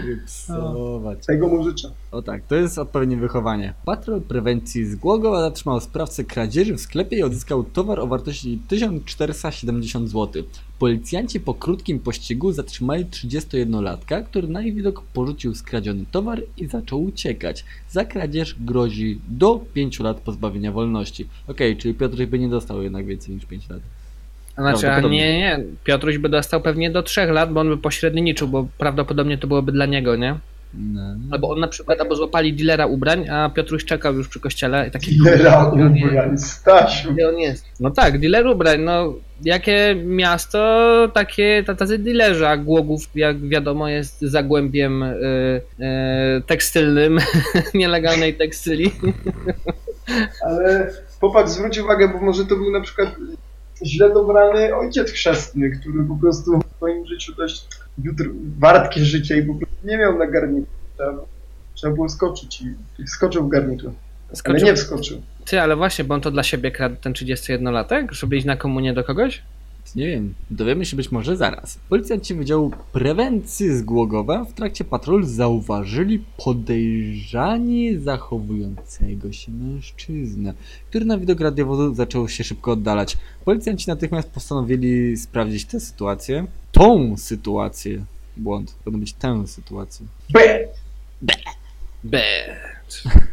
Rypsować. 0.05 1.27
Tego 1.27 1.49
mu 1.49 1.65
życzę. 1.65 1.91
O 2.11 2.23
tak, 2.23 2.47
to 2.47 2.55
jest 2.55 2.79
odpowiednie 2.79 3.17
wychowanie. 3.17 3.75
Patrol 3.85 4.21
prewencji 4.21 4.87
z 4.87 4.97
Głogowa 4.97 5.41
zatrzymał 5.41 5.81
sprawcę 5.81 6.25
kradzieży 6.25 6.75
w 6.75 6.81
sklepie 6.81 7.17
i 7.19 7.23
odzyskał 7.23 7.65
towar 7.65 8.01
o 8.01 8.07
wartości 8.07 8.59
1470 8.69 10.09
zł. 10.09 10.43
Policjanci 10.79 11.41
po 11.41 11.55
krótkim 11.55 11.99
pościgu 11.99 12.53
zatrzymali 12.53 13.07
31-latka, 13.07 14.25
który 14.25 14.49
na 14.49 14.63
ich 14.63 14.75
widok 14.75 15.03
porzucił 15.03 15.55
skradziony 15.55 16.05
towar 16.11 16.43
i 16.57 16.67
zaczął 16.67 17.05
uciekać. 17.05 17.65
Za 17.91 18.05
kradzież 18.05 18.57
grozi 18.61 19.21
do 19.29 19.65
5 19.75 20.01
lat 20.01 20.21
pozbawienia 20.21 20.73
wolności. 20.73 21.29
Okej, 21.49 21.77
czyli 21.77 21.95
Piotruś 21.95 22.27
by 22.27 22.39
nie 22.39 22.49
dostał 22.49 22.83
jednak 22.83 23.07
więcej 23.07 23.35
niż 23.35 23.47
5 23.47 23.69
lat. 23.69 23.81
Znaczy, 24.59 24.91
a 24.91 25.01
nie, 25.01 25.39
nie. 25.39 25.61
Piotruś 25.85 26.19
by 26.19 26.29
dostał 26.29 26.61
pewnie 26.61 26.91
do 26.91 27.03
3 27.03 27.27
lat, 27.27 27.53
bo 27.53 27.61
on 27.61 27.69
by 27.69 27.79
pośredniczył, 27.79 28.49
bo 28.49 28.67
prawdopodobnie 28.79 29.39
to 29.39 29.47
byłoby 29.47 29.73
dla 29.73 29.87
niego, 29.87 30.17
nie? 30.17 30.39
No. 30.75 31.15
Albo 31.31 31.51
on 31.51 31.61
na 31.61 31.69
przykład, 31.69 32.01
albo 32.01 32.17
złapali 32.17 32.55
dealera 32.55 32.87
ubrań, 32.87 33.29
a 33.29 33.51
Piotruś 33.51 33.85
czekał 33.85 34.15
już 34.15 34.29
przy 34.29 34.41
kościele 34.41 34.89
i 34.89 34.91
taki... 34.91 35.19
Dealera 35.25 35.65
ubrań, 35.65 36.39
Stasiu. 36.39 37.13
Gdzie 37.13 37.29
on 37.29 37.39
jest? 37.39 37.65
No 37.81 37.91
tak, 37.91 38.21
dealer 38.21 38.47
ubrań, 38.47 38.81
no 38.81 39.15
jakie 39.45 39.97
miasto, 40.05 41.09
takie 41.15 41.63
ta- 41.67 41.75
tacy 41.75 41.99
dealerzy, 41.99 42.49
a 42.49 42.57
Głogów, 42.57 43.03
jak 43.15 43.49
wiadomo, 43.49 43.89
jest 43.89 44.21
zagłębiem 44.21 45.03
y, 45.03 45.15
y, 45.81 46.43
tekstylnym, 46.47 47.19
nielegalnej 47.75 48.35
tekstyli. 48.35 48.91
Ale 50.45 50.91
popatrz, 51.21 51.51
zwróć 51.51 51.79
uwagę, 51.79 52.09
bo 52.09 52.21
może 52.21 52.45
to 52.47 52.57
był 52.57 52.71
na 52.71 52.81
przykład 52.81 53.09
źle 53.85 54.13
dobrany 54.13 54.75
ojciec 54.77 55.11
chrzestny, 55.11 55.71
który 55.71 56.05
po 56.05 56.17
prostu 56.17 56.59
w 56.59 56.77
swoim 56.77 57.07
życiu 57.07 57.35
dość 57.35 57.69
jutro, 58.05 58.27
wartkie 58.59 59.05
życie 59.05 59.39
i 59.39 59.43
po 59.43 59.55
prostu 59.55 59.77
nie 59.85 59.99
miał 59.99 60.19
na 60.19 60.27
garnitur. 60.27 60.75
Trzeba, 60.97 61.13
trzeba 61.75 61.95
było 61.95 62.09
skoczyć 62.09 62.63
i, 62.63 62.75
i 63.03 63.05
wskoczył 63.07 63.45
w 63.45 63.49
garnitur. 63.49 63.93
Ale 64.29 64.37
Skoczył... 64.37 64.67
nie 64.67 64.75
wskoczył. 64.75 65.23
Ty, 65.45 65.61
ale 65.61 65.77
właśnie, 65.77 66.05
bo 66.05 66.15
on 66.15 66.21
to 66.21 66.31
dla 66.31 66.43
siebie 66.43 66.71
kradł, 66.71 66.97
ten 66.97 67.13
31-latek, 67.13 68.13
żeby 68.13 68.37
iść 68.37 68.47
na 68.47 68.57
komunię 68.57 68.93
do 68.93 69.05
kogoś? 69.05 69.43
Nie 69.97 70.07
wiem, 70.07 70.35
dowiemy 70.51 70.87
się 70.87 70.97
być 70.97 71.13
może 71.13 71.37
zaraz. 71.37 71.79
Policjanci 71.89 72.35
Wydziału 72.35 72.71
Prewencji 72.93 73.77
z 73.77 73.83
Głogowa 73.83 74.45
w 74.45 74.53
trakcie 74.53 74.85
patrolu 74.85 75.27
zauważyli 75.27 76.25
podejrzanie 76.45 78.01
zachowującego 78.01 79.33
się 79.33 79.53
mężczyznę, 79.53 80.55
który 80.89 81.05
na 81.05 81.19
widok 81.19 81.41
radiowozu 81.41 81.95
zaczął 81.95 82.29
się 82.29 82.45
szybko 82.45 82.73
oddalać. 82.73 83.19
Policjanci 83.45 83.89
natychmiast 83.89 84.31
postanowili 84.31 85.17
sprawdzić 85.17 85.65
tę 85.65 85.81
sytuację. 85.81 86.47
Tą 86.73 87.17
sytuację. 87.17 88.05
Błąd. 88.37 88.75
Powinno 88.85 89.01
być 89.01 89.13
tę 89.13 89.47
sytuację. 89.47 90.07
B! 90.33 90.69
Be. 92.05 92.23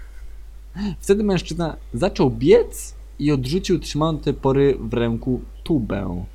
Wtedy 1.01 1.23
mężczyzna 1.23 1.77
zaczął 1.93 2.31
biec 2.31 2.95
i 3.19 3.31
odrzucił 3.31 3.79
tej 4.23 4.33
pory 4.33 4.77
w 4.79 4.93
ręku 4.93 5.41
tubę. 5.63 6.25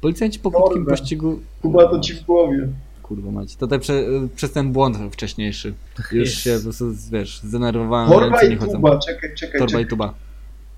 Policjanci 0.00 0.38
po 0.38 0.50
krótkim 0.50 0.86
pościgu... 0.86 1.40
Kuba 1.62 1.88
to 1.88 2.00
ci 2.00 2.14
w 2.14 2.22
głowie. 2.24 2.68
Kurwa 3.02 3.30
mać. 3.30 3.54
To 3.56 3.60
tutaj 3.60 3.80
prze, 3.80 4.02
przez 4.36 4.52
ten 4.52 4.72
błąd 4.72 4.98
wcześniejszy. 5.12 5.74
Już 6.12 6.12
Jest. 6.12 6.34
się 6.36 6.56
po 6.56 6.62
prostu, 6.62 6.92
wiesz, 7.12 7.40
zdenerwowałem, 7.40 8.08
Torba 8.08 8.26
ręce 8.36 8.48
nie 8.48 8.54
i 8.54 8.58
chodzą. 8.58 8.72
tuba, 8.72 8.98
czekaj, 8.98 9.34
czekaj, 9.34 9.58
Torba 9.60 9.64
i 9.64 9.82
czekaj. 9.82 9.86
tuba. 9.86 10.14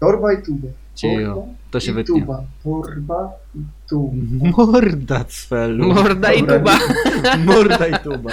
Torba 0.01 0.33
i 0.33 0.43
tuba. 0.43 0.69
Torba 1.03 1.43
To 1.71 1.81
się 1.81 1.91
i 1.91 1.95
wytnie. 1.95 2.21
tuba. 2.21 2.43
Torba 2.65 3.33
i 3.55 3.59
tuba. 3.89 4.13
Morda 4.57 5.25
cfelu. 5.25 5.87
Morda 5.95 6.33
i 6.33 6.41
tuba. 6.47 6.79
Morda 7.45 7.87
i 7.89 7.93
tuba. 8.03 8.31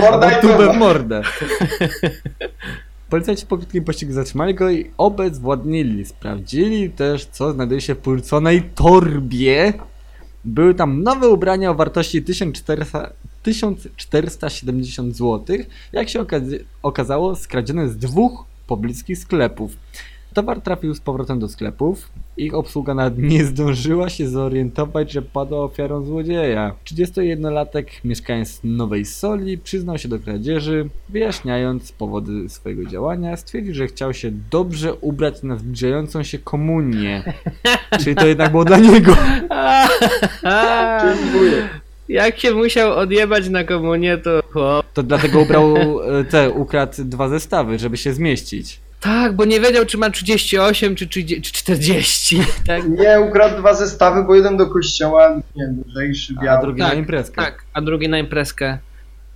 Morda 0.00 0.38
i 0.38 0.40
tubę 0.40 0.54
w 0.54 0.58
tuba. 0.60 0.72
mordę. 0.72 1.22
Policjanci 3.10 3.46
po 3.46 3.58
krótkim 3.58 3.84
pościgu 3.84 4.12
zatrzymali 4.12 4.54
go 4.54 4.70
i 4.70 4.90
obezwładnili. 4.98 6.04
Sprawdzili 6.04 6.90
też, 6.90 7.24
co 7.26 7.52
znajduje 7.52 7.80
się 7.80 7.94
w 7.94 7.98
porzuconej 7.98 8.62
torbie. 8.74 9.72
Były 10.44 10.74
tam 10.74 11.02
nowe 11.02 11.28
ubrania 11.28 11.70
o 11.70 11.74
wartości 11.74 12.22
1400, 12.22 13.12
1470 13.42 15.16
zł. 15.16 15.56
Jak 15.92 16.08
się 16.08 16.26
okazało, 16.82 17.36
skradzione 17.36 17.88
z 17.88 17.96
dwóch 17.96 18.44
pobliskich 18.66 19.18
sklepów. 19.18 19.76
Towar 20.34 20.60
trafił 20.60 20.94
z 20.94 21.00
powrotem 21.00 21.38
do 21.38 21.48
sklepów. 21.48 22.10
Ich 22.36 22.54
obsługa 22.54 22.94
nawet 22.94 23.18
nie 23.18 23.44
zdążyła 23.44 24.08
się 24.08 24.28
zorientować, 24.28 25.12
że 25.12 25.22
padła 25.22 25.58
ofiarą 25.58 26.04
złodzieja. 26.04 26.74
31-latek, 26.84 27.84
mieszkając 28.04 28.60
Nowej 28.64 29.04
Soli, 29.04 29.58
przyznał 29.58 29.98
się 29.98 30.08
do 30.08 30.18
kradzieży, 30.18 30.88
wyjaśniając 31.08 31.92
powody 31.92 32.48
swojego 32.48 32.84
działania. 32.84 33.36
Stwierdził, 33.36 33.74
że 33.74 33.86
chciał 33.86 34.14
się 34.14 34.30
dobrze 34.50 34.94
ubrać 34.94 35.42
na 35.42 35.56
zbliżającą 35.56 36.22
się 36.22 36.38
komunię. 36.38 37.34
Czyli 38.00 38.16
to 38.16 38.26
jednak 38.26 38.50
było 38.50 38.64
dla 38.64 38.78
niego. 38.78 39.16
Dziękuję. 41.02 41.68
Jak 42.08 42.38
się 42.38 42.54
musiał 42.54 42.92
odjebać 42.92 43.48
na 43.48 43.64
komunię, 43.64 44.18
to 44.18 44.42
chłop. 44.52 44.86
To 44.94 45.02
dlatego 45.02 45.40
ubrał 45.40 45.76
e, 46.02 46.24
te, 46.24 46.50
ukradł 46.50 47.04
dwa 47.04 47.28
zestawy, 47.28 47.78
żeby 47.78 47.96
się 47.96 48.12
zmieścić. 48.12 48.83
Tak, 49.04 49.32
bo 49.36 49.44
nie 49.44 49.60
wiedział, 49.60 49.84
czy 49.86 49.98
ma 49.98 50.10
38 50.10 50.94
czy 50.96 51.06
30 51.08 51.42
czy 51.42 51.52
40. 51.52 52.38
Tak, 52.66 52.88
Nie, 52.88 53.20
ukradł 53.20 53.56
dwa 53.56 53.74
zestawy, 53.74 54.24
bo 54.24 54.34
jeden 54.34 54.56
do 54.56 54.66
kościoła, 54.66 55.36
nie 55.56 55.64
wiem, 55.66 55.84
lżejszy, 55.88 56.34
A 56.38 56.42
biały. 56.44 56.62
drugi 56.62 56.80
Tak, 56.80 56.88
na 56.92 56.94
imprezkę. 56.98 57.36
tak, 57.42 57.64
a 57.72 57.80
drugi 57.80 58.08
na 58.08 58.18
imprezkę. 58.18 58.78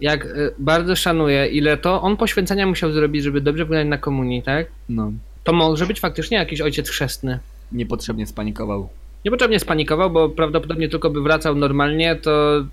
Jak 0.00 0.24
y, 0.24 0.54
bardzo 0.58 0.96
szanuję, 0.96 1.46
ile 1.46 1.76
to 1.76 2.02
on 2.02 2.16
poświęcenia 2.16 2.66
musiał 2.66 2.92
zrobić, 2.92 3.22
żeby 3.24 3.40
dobrze 3.40 3.64
wyglądać 3.64 3.88
na 3.90 3.98
komunii, 3.98 4.42
tak? 4.42 4.66
No, 4.88 5.12
To 5.44 5.52
może 5.52 5.86
być 5.86 6.00
faktycznie 6.00 6.38
jakiś 6.38 6.60
ojciec 6.60 6.88
chrzestny. 6.90 7.38
niepotrzebnie 7.72 8.26
spanikował. 8.26 8.88
Niepotrzebnie 9.24 9.60
spanikował, 9.60 10.10
bo 10.10 10.28
prawdopodobnie 10.28 10.88
tylko 10.88 11.10
by 11.10 11.20
wracał 11.22 11.54
normalnie, 11.54 12.16
to 12.16 12.64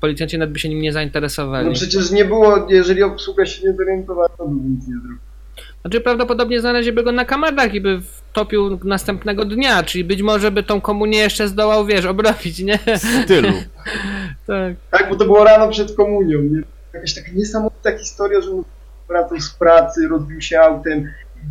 policjanci 0.00 0.38
nawet 0.38 0.52
by 0.52 0.58
się 0.58 0.68
nim 0.68 0.80
nie 0.80 0.92
zainteresowali. 0.92 1.66
No 1.68 1.74
przecież 1.74 2.10
nie 2.10 2.24
było, 2.24 2.66
jeżeli 2.70 3.02
obsługa 3.02 3.46
się 3.46 3.64
nie 3.68 3.72
zorientowała, 3.76 4.28
to 4.28 4.48
by 4.48 4.68
nic 4.68 4.88
nie 4.88 4.94
zrobił. 4.94 5.18
Znaczy 5.86 6.00
prawdopodobnie 6.00 6.60
znaleźliby 6.60 7.02
go 7.02 7.12
na 7.12 7.24
kamerach 7.24 7.74
i 7.74 7.80
by 7.80 8.00
wtopił 8.00 8.80
następnego 8.84 9.44
dnia, 9.44 9.82
czyli 9.82 10.04
być 10.04 10.22
może 10.22 10.50
by 10.50 10.62
tą 10.62 10.80
komunię 10.80 11.18
jeszcze 11.18 11.48
zdołał, 11.48 11.86
wiesz, 11.86 12.04
obrobić, 12.04 12.58
nie? 12.58 12.78
Tylu. 13.26 13.52
Tak. 14.46 14.74
Tak, 14.90 15.08
bo 15.10 15.16
to 15.16 15.24
było 15.24 15.44
rano 15.44 15.68
przed 15.68 15.96
komunią, 15.96 16.42
nie? 16.42 16.62
Jakaś 16.94 17.14
taka 17.14 17.28
niesamowita 17.34 17.98
historia, 17.98 18.40
że 18.40 18.50
on 18.50 18.64
wracał 19.08 19.40
z 19.40 19.50
pracy, 19.50 20.08
rozbił 20.08 20.40
się 20.40 20.60
autem, 20.60 21.08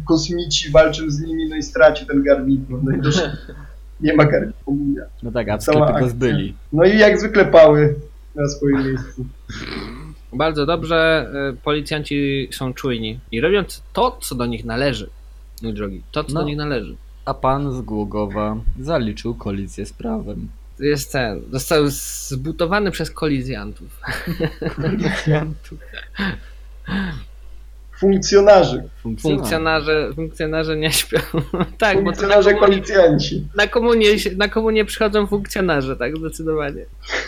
kosmici 0.08 0.72
walczył 0.72 1.10
z 1.10 1.22
nimi, 1.22 1.50
no 1.50 1.56
i 1.56 1.64
stracił 1.64 2.08
ten 2.08 2.24
garnitur, 2.24 2.80
no 2.84 2.96
i 2.96 3.02
doszło. 3.02 3.28
Nie 4.02 4.14
ma 4.14 4.26
garnituru, 4.26 4.66
komunia. 4.66 5.04
No 5.24 5.32
tak, 5.32 5.50
a 5.50 5.58
w 5.58 5.64
sklepie 5.64 6.00
go 6.00 6.10
zbyli. 6.10 6.56
No 6.74 6.84
i 6.84 6.98
jak 6.98 7.20
zwykle 7.20 7.46
pały 7.46 7.96
na 8.36 8.48
swoim 8.48 8.88
miejscu. 8.88 9.26
Bardzo 10.34 10.66
dobrze, 10.66 11.30
y, 11.54 11.58
policjanci 11.64 12.48
są 12.52 12.74
czujni 12.74 13.20
i 13.32 13.42
robią 13.42 13.64
to, 13.94 14.18
co 14.22 14.36
do 14.36 14.46
nich 14.46 14.66
należy. 14.66 15.10
Mój 15.62 15.74
drogi, 15.74 16.02
to, 16.12 16.24
co 16.24 16.34
No. 16.34 16.40
do 16.40 16.46
nich 16.48 16.58
należy. 16.58 16.96
A 17.26 17.34
pan 17.34 17.72
z 17.74 17.82
Głogowa 17.82 18.58
zaliczył 18.80 19.36
kolizję 19.36 19.86
z 19.86 19.94
prawem. 19.94 20.50
Jest 20.80 21.12
ten, 21.12 21.42
został 21.52 21.84
zbutowany 21.88 22.92
przez 22.92 23.12
kolizjantów. 23.12 24.00
Funkcjonarzy. 28.00 28.84
Funkcjonarze, 29.20 30.10
funkcjonarze 30.16 30.78
nie 30.78 30.92
śpią. 30.92 31.20
tak, 31.78 32.04
bo 32.04 32.12
to 32.12 32.28
na 32.28 32.34
Funkcjonarze 32.34 32.54
komunie, 32.54 32.68
koalicjanci. 32.68 33.48
na, 33.56 33.68
komunie, 33.68 34.08
na 34.38 34.48
komunie 34.48 34.86
przychodzą 34.86 35.28
funkcjonarze, 35.28 35.96
tak, 35.96 36.18
zdecydowanie. 36.18 36.86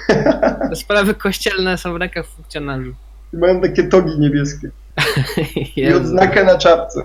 Te 0.69 0.75
sprawy 0.75 1.13
kościelne 1.13 1.77
są 1.77 1.93
w 1.93 1.95
rękach 1.95 2.25
funkcjonariuszy. 2.25 2.95
I 3.34 3.38
mają 3.38 3.62
takie 3.62 3.84
togi 3.84 4.19
niebieskie. 4.19 4.69
I 5.75 5.93
odznakę 5.93 6.43
na 6.43 6.58
czapce. 6.58 7.03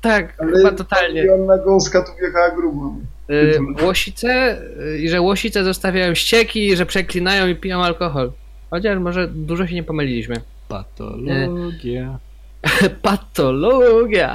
Tak, 0.01 0.33
Ale 0.37 0.57
chyba 0.57 0.71
totalnie. 0.71 1.23
Joanna 1.23 1.57
Gąska 1.57 2.03
tu 2.03 2.11
wjechała 2.19 2.51
grubo. 2.51 2.95
Y, 3.29 3.59
łosice 3.85 4.61
y, 4.81 4.97
i 4.97 5.09
że 5.09 5.21
łosice 5.21 5.63
zostawiają 5.63 6.15
ścieki, 6.15 6.75
że 6.75 6.85
przeklinają 6.85 7.47
i 7.47 7.55
piją 7.55 7.83
alkohol. 7.83 8.31
Chociaż 8.69 8.99
może 8.99 9.27
dużo 9.27 9.67
się 9.67 9.75
nie 9.75 9.83
pomyliliśmy. 9.83 10.35
Patologia. 10.67 12.19
Patologia. 13.01 14.33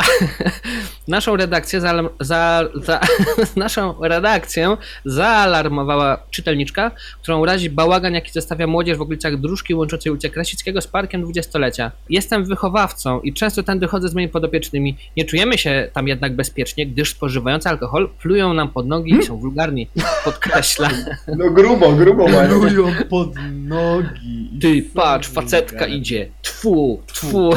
Naszą 1.08 1.36
redakcję 1.36 1.80
zaalarm, 1.80 2.08
za, 2.20 2.68
za, 2.74 3.00
naszą 3.56 3.94
redakcję 4.02 4.76
zaalarmowała 5.04 6.22
czytelniczka, 6.30 6.90
którą 7.22 7.44
razi 7.44 7.70
bałagan, 7.70 8.14
jaki 8.14 8.32
zostawia 8.32 8.66
młodzież 8.66 8.98
w 8.98 9.02
okolicach 9.02 9.40
dróżki 9.40 9.74
łączącej 9.74 10.12
ulicę 10.12 10.28
Krasickiego 10.30 10.80
z 10.80 10.86
parkiem 10.86 11.22
dwudziestolecia. 11.22 11.90
Jestem 12.10 12.44
wychowawcą 12.44 13.20
i 13.20 13.32
często 13.34 13.62
tędy 13.62 13.86
chodzę 13.86 14.08
z 14.08 14.14
moimi 14.14 14.28
podopiecznymi. 14.28 14.96
Nie 15.16 15.24
czujemy 15.24 15.58
się 15.58 15.90
tam 15.92 16.08
jednak 16.08 16.36
bezpiecznie, 16.36 16.86
gdyż 16.86 17.10
spożywający 17.10 17.68
alkohol 17.68 18.08
plują 18.22 18.54
nam 18.54 18.68
pod 18.68 18.86
nogi 18.86 19.14
i 19.14 19.22
są 19.22 19.36
wulgarni. 19.36 19.88
Podkreśla. 20.24 20.90
No 21.36 21.50
grubo, 21.50 21.92
grubo 21.92 22.28
mają. 22.28 22.60
Plują 22.60 22.86
pod 23.10 23.28
nogi. 23.52 24.50
Ty, 24.60 24.82
patrz, 24.94 25.28
facetka 25.28 25.70
wulgarni. 25.70 25.96
idzie. 25.96 26.28
Tfu, 26.42 27.02
tfu. 27.06 27.50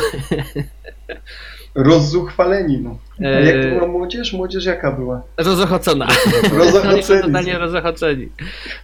Rozzuchwaleni, 1.75 2.77
no. 2.77 2.97
A 3.19 3.23
Eee. 3.23 3.47
jak 3.47 3.63
to 3.63 3.75
była 3.75 3.87
młodzież? 3.87 4.33
Młodzież 4.33 4.65
jaka 4.65 4.91
była? 4.91 5.21
Rozochocona. 5.37 6.07
Rozochoceni. 6.57 6.93
Oni 6.93 7.03
są 7.21 7.21
totalnie 7.21 7.57
rozochoceni. 7.57 8.29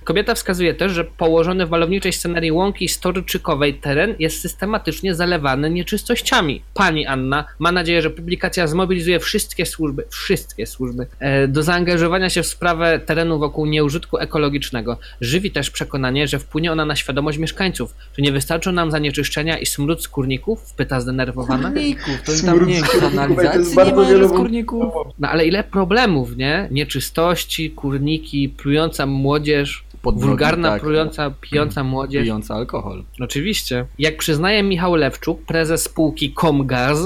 Kobieta 0.03 0.35
wskazuje 0.35 0.73
też, 0.73 0.91
że 0.91 1.03
położony 1.03 1.65
w 1.65 1.69
malowniczej 1.69 2.13
scenerii 2.13 2.51
łąki 2.51 2.89
storyczykowej 2.89 3.73
teren 3.73 4.15
jest 4.19 4.41
systematycznie 4.41 5.15
zalewany 5.15 5.69
nieczystościami. 5.69 6.61
Pani 6.73 7.05
Anna 7.05 7.45
ma 7.59 7.71
nadzieję, 7.71 8.01
że 8.01 8.09
publikacja 8.09 8.67
zmobilizuje 8.67 9.19
wszystkie 9.19 9.65
służby, 9.65 10.03
wszystkie 10.09 10.67
służby 10.67 11.07
e, 11.19 11.47
do 11.47 11.63
zaangażowania 11.63 12.29
się 12.29 12.43
w 12.43 12.47
sprawę 12.47 12.99
terenu 12.99 13.39
wokół 13.39 13.65
nieużytku 13.65 14.17
ekologicznego. 14.17 14.97
Żywi 15.21 15.51
też 15.51 15.71
przekonanie, 15.71 16.27
że 16.27 16.39
wpłynie 16.39 16.71
ona 16.71 16.85
na 16.85 16.95
świadomość 16.95 17.37
mieszkańców. 17.37 17.95
Czy 18.15 18.21
nie 18.21 18.31
wystarczą 18.31 18.71
nam 18.71 18.91
zanieczyszczenia 18.91 19.57
i 19.57 19.65
smród 19.65 20.03
skórników? 20.03 20.73
Pyta 20.73 21.01
zdenerwowana. 21.01 21.69
Kurników, 21.69 22.21
to 22.25 22.31
tam 22.45 22.67
nie 22.67 22.79
skórników, 22.79 22.99
kanalizacji 22.99 23.77
nie 23.77 23.93
ma 23.95 24.16
bo- 24.21 24.35
kurników. 24.35 24.93
No 25.19 25.29
ale 25.29 25.45
ile 25.45 25.63
problemów, 25.63 26.37
nie? 26.37 26.67
Nieczystości, 26.71 27.71
kurniki, 27.71 28.49
plująca 28.49 29.05
młodzież, 29.05 29.83
Podnogi, 30.01 30.27
wulgarna, 30.27 30.69
tak. 30.69 30.81
plująca, 30.81 31.31
pijąca 31.41 31.83
młodzież. 31.83 32.23
Pijący 32.23 32.53
alkohol. 32.53 33.03
Oczywiście. 33.19 33.85
Jak 33.99 34.17
przyznaje 34.17 34.63
Michał 34.63 34.95
Lewczuk, 34.95 35.41
prezes 35.45 35.83
spółki 35.83 36.33
Comgaz, 36.33 36.99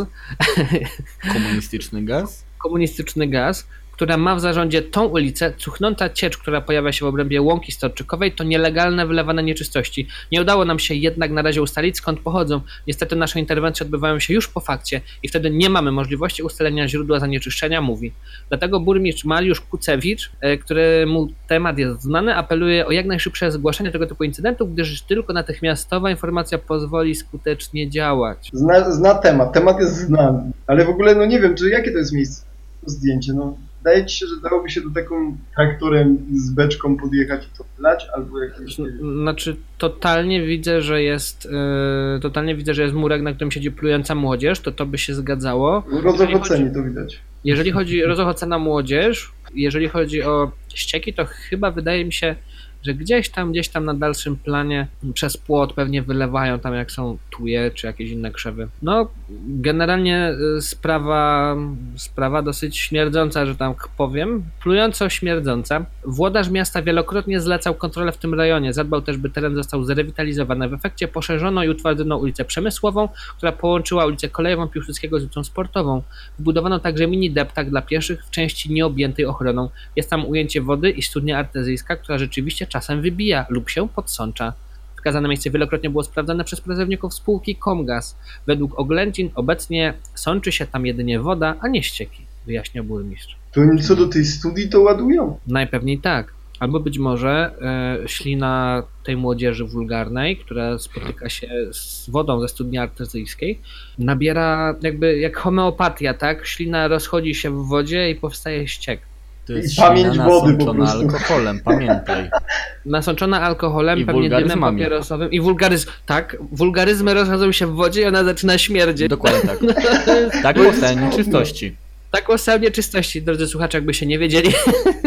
Komunistyczny 1.33 2.03
gaz. 2.03 2.43
komunistyczny 2.63 3.27
gaz, 3.27 3.67
która 4.01 4.17
ma 4.17 4.35
w 4.35 4.41
zarządzie 4.41 4.81
tą 4.81 5.05
ulicę, 5.05 5.53
cuchnąca 5.57 6.09
ciecz, 6.09 6.37
która 6.37 6.61
pojawia 6.61 6.91
się 6.91 7.05
w 7.05 7.07
obrębie 7.07 7.41
łąki 7.41 7.71
storczykowej, 7.71 8.31
to 8.31 8.43
nielegalne 8.43 9.07
wylewane 9.07 9.43
nieczystości. 9.43 10.07
Nie 10.31 10.41
udało 10.41 10.65
nam 10.65 10.79
się 10.79 10.95
jednak 10.95 11.31
na 11.31 11.41
razie 11.41 11.61
ustalić 11.61 11.97
skąd 11.97 12.19
pochodzą. 12.19 12.61
Niestety 12.87 13.15
nasze 13.15 13.39
interwencje 13.39 13.85
odbywają 13.85 14.19
się 14.19 14.33
już 14.33 14.47
po 14.47 14.59
fakcie 14.59 15.01
i 15.23 15.27
wtedy 15.27 15.49
nie 15.49 15.69
mamy 15.69 15.91
możliwości 15.91 16.43
ustalenia 16.43 16.87
źródła 16.87 17.19
zanieczyszczenia, 17.19 17.81
mówi. 17.81 18.13
Dlatego 18.49 18.79
burmistrz 18.79 19.25
Mariusz 19.25 19.61
Kucewicz, 19.61 20.31
e, 20.41 20.57
któremu 20.57 21.27
temat 21.47 21.77
jest 21.77 22.01
znany, 22.01 22.35
apeluje 22.35 22.85
o 22.85 22.91
jak 22.91 23.05
najszybsze 23.05 23.51
zgłaszanie 23.51 23.91
tego 23.91 24.07
typu 24.07 24.23
incydentów, 24.23 24.73
gdyż 24.73 25.01
tylko 25.01 25.33
natychmiastowa 25.33 26.11
informacja 26.11 26.57
pozwoli 26.57 27.15
skutecznie 27.15 27.89
działać. 27.89 28.49
Zna, 28.53 28.91
zna 28.91 29.15
temat, 29.15 29.53
temat 29.53 29.79
jest 29.79 29.95
znany. 29.95 30.51
Ale 30.67 30.85
w 30.85 30.89
ogóle, 30.89 31.15
no 31.15 31.25
nie 31.25 31.39
wiem, 31.39 31.55
czy 31.55 31.69
jakie 31.69 31.91
to 31.91 31.97
jest 31.97 32.13
miejsce, 32.13 32.45
zdjęcie, 32.85 33.33
no. 33.33 33.57
Wydaje 33.83 34.05
ci 34.05 34.17
się, 34.17 34.25
że 34.27 34.35
dałoby 34.49 34.69
się 34.69 34.81
do 34.81 34.89
taką 34.89 35.37
traktorem 35.55 36.17
z 36.33 36.51
beczką 36.51 36.97
podjechać 36.97 37.45
i 37.45 37.57
to 37.57 37.65
wylać, 37.77 38.07
albo 38.15 38.43
jakieś... 38.43 38.77
wiem. 38.77 39.21
Znaczy, 39.21 39.55
totalnie 39.77 40.45
widzę, 40.45 40.81
że 40.81 41.03
jest 41.03 41.45
yy, 41.45 42.19
totalnie 42.21 42.55
widzę, 42.55 42.73
że 42.73 42.81
jest 42.81 42.95
murek, 42.95 43.21
na 43.21 43.33
którym 43.33 43.51
siedzi 43.51 43.71
plująca 43.71 44.15
młodzież, 44.15 44.59
to 44.59 44.71
to 44.71 44.85
by 44.85 44.97
się 44.97 45.13
zgadzało. 45.13 45.83
Rozochocenie 46.03 46.71
to 46.71 46.83
widać. 46.83 47.19
Jeżeli 47.43 47.71
chodzi 47.71 48.03
o 48.03 48.07
rozochocena 48.07 48.59
młodzież, 48.59 49.31
jeżeli 49.55 49.87
chodzi 49.87 50.23
o 50.23 50.51
ścieki, 50.73 51.13
to 51.13 51.25
chyba 51.25 51.71
wydaje 51.71 52.05
mi 52.05 52.13
się, 52.13 52.35
że 52.83 52.93
gdzieś 52.93 53.29
tam, 53.29 53.51
gdzieś 53.51 53.69
tam 53.69 53.85
na 53.85 53.93
dalszym 53.93 54.35
planie 54.35 54.87
przez 55.13 55.37
płot 55.37 55.73
pewnie 55.73 56.01
wylewają 56.01 56.59
tam 56.59 56.73
jak 56.73 56.91
są 56.91 57.17
tuje 57.29 57.71
czy 57.71 57.87
jakieś 57.87 58.11
inne 58.11 58.31
krzewy. 58.31 58.67
No, 58.81 59.09
generalnie 59.47 60.33
y, 60.57 60.61
sprawa, 60.61 61.55
sprawa 61.95 62.41
dosyć 62.41 62.77
śmierdząca, 62.77 63.45
że 63.45 63.55
tam 63.55 63.75
powiem, 63.97 64.43
plująco 64.61 65.09
śmierdząca. 65.09 65.85
Włodarz 66.05 66.49
miasta 66.49 66.81
wielokrotnie 66.81 67.41
zlecał 67.41 67.75
kontrolę 67.75 68.11
w 68.11 68.17
tym 68.17 68.33
rejonie, 68.33 68.73
zadbał 68.73 69.01
też, 69.01 69.17
by 69.17 69.29
teren 69.29 69.55
został 69.55 69.83
zrewitalizowany. 69.83 70.69
W 70.69 70.73
efekcie 70.73 71.07
poszerzono 71.07 71.63
i 71.63 71.69
utwardzono 71.69 72.17
ulicę 72.17 72.45
Przemysłową, 72.45 73.09
która 73.37 73.51
połączyła 73.51 74.05
ulicę 74.05 74.29
Kolejową 74.29 74.67
Piłsudskiego 74.67 75.19
z 75.19 75.23
ulicą 75.23 75.43
Sportową. 75.43 76.01
Wbudowano 76.39 76.79
także 76.79 77.07
mini 77.07 77.31
deptak 77.31 77.69
dla 77.69 77.81
pieszych 77.81 78.25
w 78.25 78.29
części 78.29 78.73
nieobjętej 78.73 79.25
ochroną. 79.25 79.69
Jest 79.95 80.09
tam 80.09 80.25
ujęcie 80.25 80.61
wody 80.61 80.89
i 80.89 81.01
studnia 81.01 81.39
artezyjska, 81.39 81.95
która 81.95 82.17
rzeczywiście 82.17 82.67
czasem 82.71 83.01
wybija 83.01 83.45
lub 83.49 83.69
się 83.69 83.89
podsącza. 83.89 84.53
Wskazane 84.95 85.27
miejsce 85.27 85.49
wielokrotnie 85.49 85.89
było 85.89 86.03
sprawdzane 86.03 86.43
przez 86.43 86.61
pracowników 86.61 87.13
spółki 87.13 87.55
Comgaz. 87.63 88.17
Według 88.47 88.79
oględzin 88.79 89.29
obecnie 89.35 89.93
sączy 90.15 90.51
się 90.51 90.65
tam 90.65 90.85
jedynie 90.85 91.19
woda, 91.19 91.55
a 91.61 91.67
nie 91.67 91.83
ścieki, 91.83 92.25
wyjaśniał 92.45 92.83
burmistrz. 92.83 93.35
To 93.51 93.61
oni 93.61 93.81
co 93.81 93.95
do 93.95 94.07
tej 94.07 94.25
studii 94.25 94.69
to 94.69 94.81
ładują. 94.81 95.37
Najpewniej 95.47 95.99
tak. 95.99 96.33
Albo 96.59 96.79
być 96.79 96.99
może 96.99 97.51
e, 97.61 98.07
ślina 98.07 98.83
tej 99.03 99.17
młodzieży 99.17 99.65
wulgarnej, 99.65 100.37
która 100.37 100.79
spotyka 100.79 101.29
się 101.29 101.47
z 101.71 102.09
wodą 102.09 102.41
ze 102.41 102.47
studni 102.47 102.77
artezyjskiej, 102.77 103.59
nabiera 103.97 104.75
jakby 104.81 105.17
jak 105.17 105.37
homeopatia, 105.37 106.13
tak? 106.13 106.45
Ślina 106.45 106.87
rozchodzi 106.87 107.35
się 107.35 107.49
w 107.49 107.67
wodzie 107.67 108.09
i 108.09 108.15
powstaje 108.15 108.67
ściek. 108.67 109.01
To 109.47 109.53
jest 109.53 109.73
I 109.73 109.81
pamięć 109.81 110.17
wody 110.17 110.53
po 110.65 110.73
nasączona 110.73 110.73
prostu. 110.73 110.99
alkoholem, 110.99 111.59
pamiętaj. 111.59 112.29
Nasączona 112.85 113.41
alkoholem, 113.41 113.99
I 113.99 114.05
pewnie 114.05 114.21
dymem 114.21 114.39
wulgaryzmami. 114.39 114.77
papierosowym 114.77 115.31
i 115.31 115.41
wulgaryzm. 115.41 115.87
Tak, 116.05 116.37
wulgaryzmy 116.51 117.13
rozchodzą 117.13 117.51
się 117.51 117.67
w 117.67 117.71
wodzie 117.75 118.01
i 118.01 118.05
ona 118.05 118.23
zaczyna 118.23 118.57
śmierdzieć. 118.57 119.07
Dokładnie 119.09 119.41
tak. 119.49 119.59
Tak 120.43 120.55
powstają 120.55 120.99
nieczystości. 121.09 121.75
Tak 122.11 122.29
o 122.29 122.37
stanie 122.37 122.59
nieczystości, 122.63 123.21
drodzy 123.21 123.47
słuchacze, 123.47 123.77
jakby 123.77 123.93
się 123.93 124.05
nie 124.05 124.19
wiedzieli. 124.19 124.49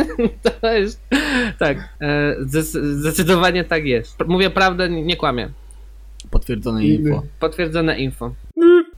to 0.60 0.72
jest. 0.72 1.00
Tak, 1.58 1.78
e, 2.00 2.36
zdec- 2.40 2.84
zdecydowanie 2.94 3.64
tak 3.64 3.84
jest. 3.84 4.16
Mówię 4.26 4.50
prawdę, 4.50 4.90
nie 4.90 5.02
nie 5.02 5.16
kłamię. 5.16 5.48
Potwierdzone 6.30 6.84
info. 6.86 7.22
Potwierdzone 7.40 7.98
info. 7.98 8.34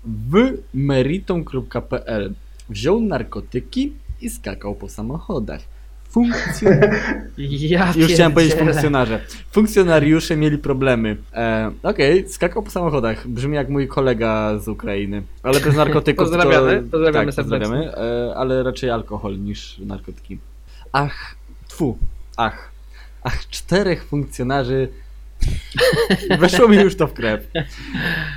w 0.05 0.53
meritum.pl 0.75 2.35
wziął 2.71 3.01
narkotyki 3.01 3.93
i 4.21 4.31
skakał 4.31 4.75
po 4.75 4.89
samochodach. 4.89 5.61
Funkcjon... 6.09 6.73
Ja 7.39 7.93
Już 7.97 8.13
chciałem 8.13 8.33
powiedzieć 8.33 8.55
funkcjonarze. 8.55 9.21
Funkcjonariusze 9.53 10.37
mieli 10.37 10.59
problemy. 10.59 11.17
E, 11.35 11.73
Okej, 11.83 12.29
skakał 12.29 12.63
po 12.63 12.71
samochodach. 12.71 13.29
Brzmi 13.29 13.55
jak 13.55 13.69
mój 13.69 13.89
kolega 13.89 14.59
z 14.59 14.69
Ukrainy. 14.69 15.23
Ale 15.43 15.61
bez 15.61 15.77
narkotyków 15.85 16.25
Pozdrawiamy, 16.25 16.77
to... 16.77 16.91
pozdrawiamy 16.91 17.27
tak, 17.27 17.35
serdecznie. 17.35 17.69
pozdrawiamy, 17.69 17.97
e, 18.31 18.37
ale 18.37 18.63
raczej 18.63 18.91
alkohol 18.91 19.39
niż 19.39 19.79
narkotyki. 19.79 20.39
Ach, 20.93 21.37
tfu, 21.69 21.99
ach. 22.37 22.71
Ach, 23.23 23.49
czterech 23.49 24.05
funkcjonarzy 24.05 24.89
Weszło 26.41 26.69
mi 26.69 26.77
już 26.77 26.97
to 26.97 27.07
w 27.07 27.13
krew. 27.13 27.51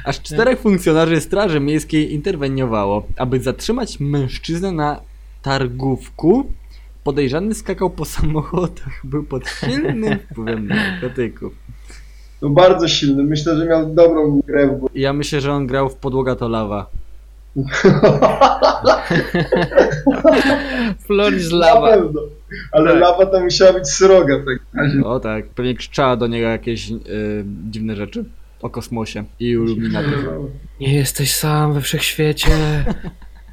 Aż 0.05 0.21
czterech 0.21 0.59
funkcjonariuszy 0.59 1.21
Straży 1.21 1.59
Miejskiej 1.59 2.13
interweniowało, 2.13 3.07
aby 3.17 3.39
zatrzymać 3.39 3.99
mężczyznę 3.99 4.71
na 4.71 5.01
targówku. 5.41 6.51
Podejrzany 7.03 7.53
skakał 7.55 7.89
po 7.89 8.05
samochodach, 8.15 9.01
był 9.03 9.23
pod 9.23 9.49
silnym 9.49 10.19
wpływem 10.31 10.67
narkotyków. 10.67 11.53
No 12.41 12.49
bardzo 12.49 12.87
silny. 12.87 13.23
Myślę, 13.23 13.57
że 13.57 13.65
miał 13.65 13.93
dobrą 13.93 14.41
grę 14.47 14.67
w. 14.67 14.87
Ja 14.95 15.13
myślę, 15.13 15.41
że 15.41 15.53
on 15.53 15.67
grał 15.67 15.89
w 15.89 15.95
podłoga 15.95 16.35
to 16.35 16.47
lawa. 16.47 16.85
Floris 21.05 21.49
pewno. 21.81 22.21
Ale 22.71 22.91
Tak. 22.91 23.01
lawa 23.01 23.25
to 23.25 23.39
musiała 23.39 23.73
być 23.73 23.87
sroga 23.89 24.35
w 24.37 24.39
takim 24.39 24.79
razie. 24.79 25.03
O 25.03 25.19
tak, 25.19 25.47
pewnie 25.49 25.75
krzyczała 25.75 26.15
do 26.15 26.27
niego 26.27 26.47
jakieś 26.47 26.91
y, 26.91 26.95
dziwne 27.69 27.95
rzeczy 27.95 28.25
o 28.61 28.69
kosmosie 28.69 29.23
i 29.39 29.45
iluminaty. 29.45 30.09
Nie 30.79 30.93
jesteś 30.93 31.35
sam 31.35 31.73
we 31.73 31.81
wszechświecie. 31.81 32.49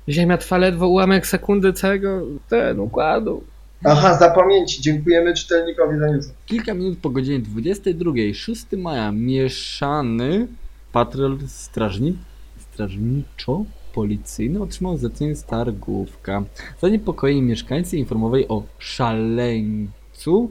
Ziemia 0.08 0.38
trwa 0.38 0.58
ledwo 0.58 0.88
ułamek 0.88 1.26
sekundy 1.26 1.72
całego 1.72 2.22
ten 2.48 2.80
układu. 2.80 3.42
Aha, 3.84 4.18
zapamięci. 4.18 4.82
Dziękujemy 4.82 5.34
czytelnikowi 5.34 5.98
za 5.98 6.06
news. 6.06 6.30
Kilka 6.46 6.74
minut 6.74 6.98
po 6.98 7.10
godzinie 7.10 7.38
22, 7.38 8.10
6 8.34 8.66
maja, 8.76 9.12
mieszany 9.12 10.46
patrol 10.92 11.38
strażni, 11.46 12.18
strażniczo-policyjny 12.58 14.62
otrzymał 14.62 14.96
zlecenie 14.96 15.36
z 15.36 15.44
targówka. 15.44 16.42
Zaniepokojeni 16.80 17.42
mieszkańcy 17.42 17.96
informowali 17.96 18.48
o 18.48 18.62
szaleńcu, 18.78 20.50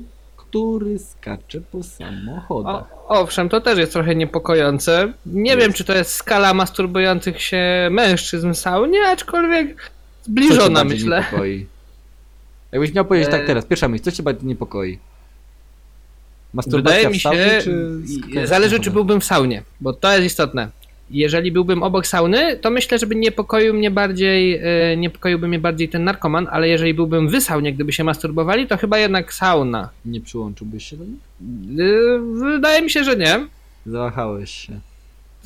który 0.56 1.00
skacze 1.00 1.62
po 1.62 1.84
samochodach. 1.84 2.84
O, 3.08 3.08
owszem, 3.08 3.50
to 3.50 3.62
też 3.62 3.80
jest 3.80 3.94
trochę 3.94 4.16
niepokojące. 4.16 5.14
Nie 5.26 5.52
Jest. 5.52 5.62
wiem, 5.62 5.74
czy 5.74 5.84
to 5.84 5.94
jest 5.94 6.12
skala 6.12 6.54
masturbujących 6.54 7.42
się 7.42 7.88
mężczyzn 7.92 8.54
w 8.54 8.58
saunie, 8.58 9.08
aczkolwiek 9.08 9.92
zbliżona, 10.24 10.84
myślę. 10.84 11.20
niepokoi? 11.20 11.66
Jakbyś 12.72 12.94
miał 12.94 13.06
powiedzieć 13.06 13.32
tak 13.32 13.42
E, 13.42 13.46
teraz, 13.46 13.66
pierwsza 13.66 13.88
myśl, 13.88 14.04
co 14.04 14.12
cię 14.12 14.24
bardziej 14.24 14.48
niepokoi? 14.48 15.00
Masturbacja 16.54 16.98
Wydaje 16.98 17.14
mi 17.14 17.20
w 17.20 17.22
saunie, 17.22 17.62
się, 17.62 17.62
czy 18.34 18.48
zależy 18.48 18.80
czy 18.80 18.92
byłbym 18.92 19.22
w 19.22 19.26
saunie, 19.26 19.64
bo 19.82 19.94
to 19.94 20.12
jest 20.12 20.26
istotne. 20.26 20.70
Jeżeli 21.10 21.52
byłbym 21.52 21.84
obok 21.84 22.08
sauny, 22.08 22.58
to 22.58 22.72
myślę, 22.72 23.00
że 23.00 23.08
by 23.08 23.16
niepokoił 23.16 23.74
mnie 23.74 23.92
bardziej, 23.92 24.60
e, 24.64 24.98
niepokoiłby 24.98 25.48
mnie 25.48 25.60
bardziej 25.60 25.90
ten 25.90 26.04
narkoman, 26.04 26.48
ale 26.52 26.70
jeżeli 26.70 26.94
byłbym 26.94 27.28
w 27.28 27.42
saunie, 27.42 27.74
gdyby 27.74 27.94
się 27.94 28.04
masturbowali, 28.04 28.68
to 28.68 28.78
chyba 28.78 28.98
jednak 28.98 29.34
sauna. 29.34 29.90
Nie 30.06 30.22
przyłączyłbyś 30.22 30.86
się 30.86 30.98
do 30.98 31.06
nich? 31.06 31.20
E, 31.80 32.20
Wydaje 32.56 32.82
mi 32.82 32.90
się, 32.90 33.04
że 33.04 33.16
nie. 33.18 33.48
Zawahałeś 33.86 34.52
się. 34.52 34.80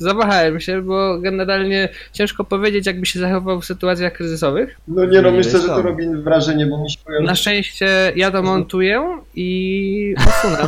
Zawahałem 0.00 0.60
się, 0.60 0.82
bo 0.82 1.18
generalnie 1.18 1.88
ciężko 2.12 2.44
powiedzieć, 2.44 2.86
jakby 2.86 3.06
się 3.06 3.18
zachował 3.18 3.60
w 3.60 3.64
sytuacjach 3.64 4.12
kryzysowych. 4.12 4.76
No 4.88 5.04
nie 5.04 5.22
no, 5.22 5.30
Nie 5.30 5.36
myślę, 5.36 5.60
że 5.60 5.66
to 5.68 5.82
robi 5.82 6.08
wrażenie, 6.08 6.66
bo 6.66 6.82
mi 6.82 6.90
się 6.90 6.98
kojarzy. 7.04 7.26
Na 7.26 7.34
szczęście 7.34 8.12
ja 8.16 8.30
to 8.30 8.42
montuję 8.42 9.18
i 9.34 10.14
usunę. 10.28 10.58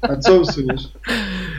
A 0.00 0.16
co 0.16 0.40
usuniesz? 0.40 0.82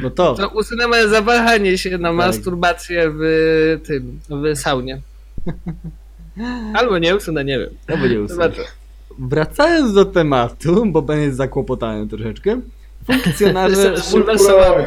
No 0.04 0.10
to. 0.10 0.36
To 0.36 0.50
usunę 0.50 0.88
moje 0.88 1.08
zawahanie 1.08 1.78
się 1.78 1.98
na 1.98 2.10
Tak. 2.10 2.18
masturbację 2.18 3.12
w 3.14 3.80
tym, 3.88 4.20
w 4.30 4.58
saunie. 4.58 5.02
Albo 6.80 6.98
nie 6.98 7.16
usunę, 7.16 7.46
nie 7.46 7.60
wiem. 7.60 7.70
Będzie 7.88 8.22
usunąć. 8.22 8.56
Zobaczę. 8.56 8.72
Wracając 9.20 9.94
do 9.94 10.06
tematu, 10.06 10.86
bo 10.86 11.14
jest 11.14 11.38
zakłopotany 11.38 12.08
troszeczkę. 12.08 12.62
Funkcjonarze 13.06 13.76
Jestem 13.92 13.98
zbulwersowany. 13.98 14.84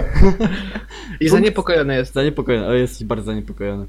I 1.21 1.29
zaniepokojony 1.29 1.97
jest. 1.97 2.15
zaniepokojony, 2.15 2.67
ale 2.67 2.79
jesteś 2.79 3.07
bardzo 3.07 3.25
zaniepokojony. 3.25 3.87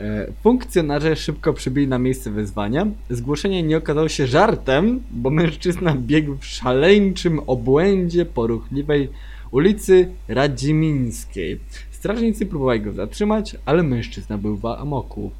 E, 0.00 0.26
Funkcjonarze 0.42 1.16
szybko 1.16 1.52
przybyli 1.52 1.88
na 1.88 1.98
miejsce 1.98 2.30
wezwania. 2.30 2.86
Zgłoszenie 3.10 3.62
nie 3.62 3.76
okazało 3.76 4.08
się 4.08 4.26
żartem, 4.26 5.02
bo 5.10 5.30
mężczyzna 5.30 5.94
biegł 5.96 6.36
w 6.36 6.46
szaleńczym 6.46 7.40
obłędzie 7.46 8.26
po 8.26 8.46
ruchliwej 8.46 9.08
ulicy 9.50 10.08
Radzimińskiej. 10.28 11.60
Strażnicy 11.90 12.46
próbowali 12.46 12.80
go 12.80 12.92
zatrzymać, 12.92 13.56
ale 13.64 13.82
mężczyzna 13.82 14.38
był 14.38 14.56
w 14.56 14.66
amoku. 14.66 15.30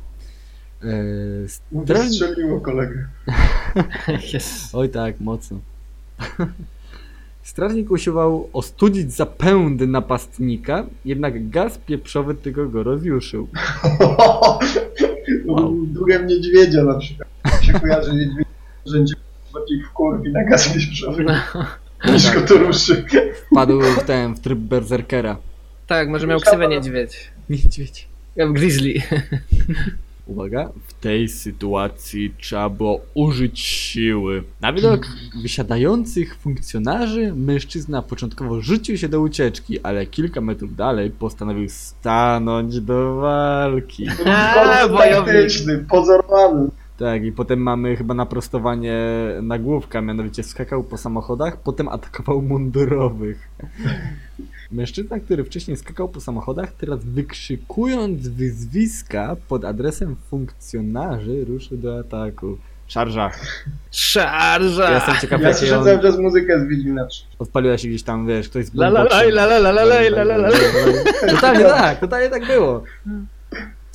E, 0.84 1.48
straż... 1.48 2.08
Wystrzeliło 2.08 2.60
kolegę. 2.60 3.06
Jest. 4.32 4.74
Oj 4.74 4.88
tak, 4.88 5.20
mocno. 5.20 5.58
Strażnik 7.48 7.90
usiłował 7.90 8.50
ostudzić 8.52 9.12
zapędy 9.12 9.86
napastnika, 9.86 10.86
jednak 11.04 11.50
gaz 11.50 11.78
pieprzowy 11.78 12.34
tylko 12.34 12.66
go 12.66 12.82
rozjuszył. 12.82 13.48
Wow. 15.46 15.76
Duchem 15.86 16.26
niedźwiedzia 16.26 16.84
na 16.84 16.98
przykład. 16.98 17.28
Się 17.62 17.72
kojarzy 17.72 18.12
niedźwiedzie, 18.12 18.50
że 18.86 19.00
niedźwiedź 19.00 19.22
bardziej 19.54 19.82
w 19.82 19.92
kurwi 19.92 20.32
na 20.32 20.44
gaz 20.44 20.68
pieprzowy 20.74 21.24
niż 22.12 22.34
go 22.34 22.40
to 22.40 22.54
ruszy. 22.54 23.04
Wpadł 23.50 23.80
w 23.80 24.04
ten, 24.04 24.34
w 24.34 24.40
tryb 24.40 24.58
berserkera. 24.58 25.36
Tak, 25.86 26.08
może 26.08 26.26
miał 26.26 26.40
ksywę 26.40 26.68
niedźwiedź. 26.68 27.30
Niedźwiedź. 27.50 28.08
Jak 28.36 28.52
Grizzly. 28.52 28.94
Uwaga, 30.28 30.68
w 30.86 30.94
tej 30.94 31.28
sytuacji 31.28 32.34
trzeba 32.40 32.68
było 32.68 33.00
użyć 33.14 33.60
siły. 33.60 34.42
Na 34.60 34.72
widok 34.72 35.06
wysiadających 35.42 36.36
funkcjonarzy 36.36 37.32
mężczyzna 37.34 38.02
początkowo 38.02 38.60
rzucił 38.60 38.96
się 38.98 39.08
do 39.08 39.20
ucieczki, 39.20 39.80
ale 39.80 40.06
kilka 40.06 40.40
metrów 40.40 40.76
dalej 40.76 41.10
postanowił 41.10 41.68
stanąć 41.68 42.80
do 42.80 43.14
walki. 43.16 44.06
Wojownik. 44.90 45.34
taktyczny, 45.34 45.78
pozorowany. 45.78 46.70
Tak, 46.98 47.24
i 47.24 47.32
potem 47.32 47.58
mamy 47.58 47.96
chyba 47.96 48.14
naprostowanie 48.14 48.98
nagłówka, 49.42 50.00
mianowicie 50.00 50.42
skakał 50.42 50.84
po 50.84 50.96
samochodach, 50.96 51.62
potem 51.62 51.88
atakował 51.88 52.42
mundurowych. 52.42 53.48
Mężczyzna, 54.72 55.20
który 55.20 55.44
wcześniej 55.44 55.76
skakał 55.76 56.08
po 56.08 56.20
samochodach, 56.20 56.72
teraz 56.72 57.04
wykrzykując 57.04 58.28
wyzwiska 58.28 59.36
pod 59.48 59.64
adresem 59.64 60.16
funkcjonarzy, 60.30 61.44
ruszy 61.44 61.76
do 61.76 61.98
ataku. 61.98 62.58
Szarża. 62.86 63.30
Szarża! 63.90 64.84
Ja 64.84 64.94
jestem 64.94 65.14
ciekaw, 65.20 65.40
ja 65.40 65.54
słyszę 65.54 65.78
on... 65.78 65.84
cały 65.84 66.02
czas 66.02 66.18
muzykę 66.18 66.60
z 66.60 66.68
Wiedźmina. 66.68 67.08
Odpaliła 67.38 67.78
się 67.78 67.88
gdzieś 67.88 68.02
tam, 68.02 68.26
wiesz, 68.26 68.48
ktoś 68.48 68.64
z 68.64 68.74
Lalaj, 68.74 69.32
lalalaj, 69.32 70.10
lalalaj. 70.10 70.52
Totalnie 71.30 71.64
tak, 71.64 72.00
totalnie 72.00 72.28
tak 72.28 72.46
było. 72.46 72.82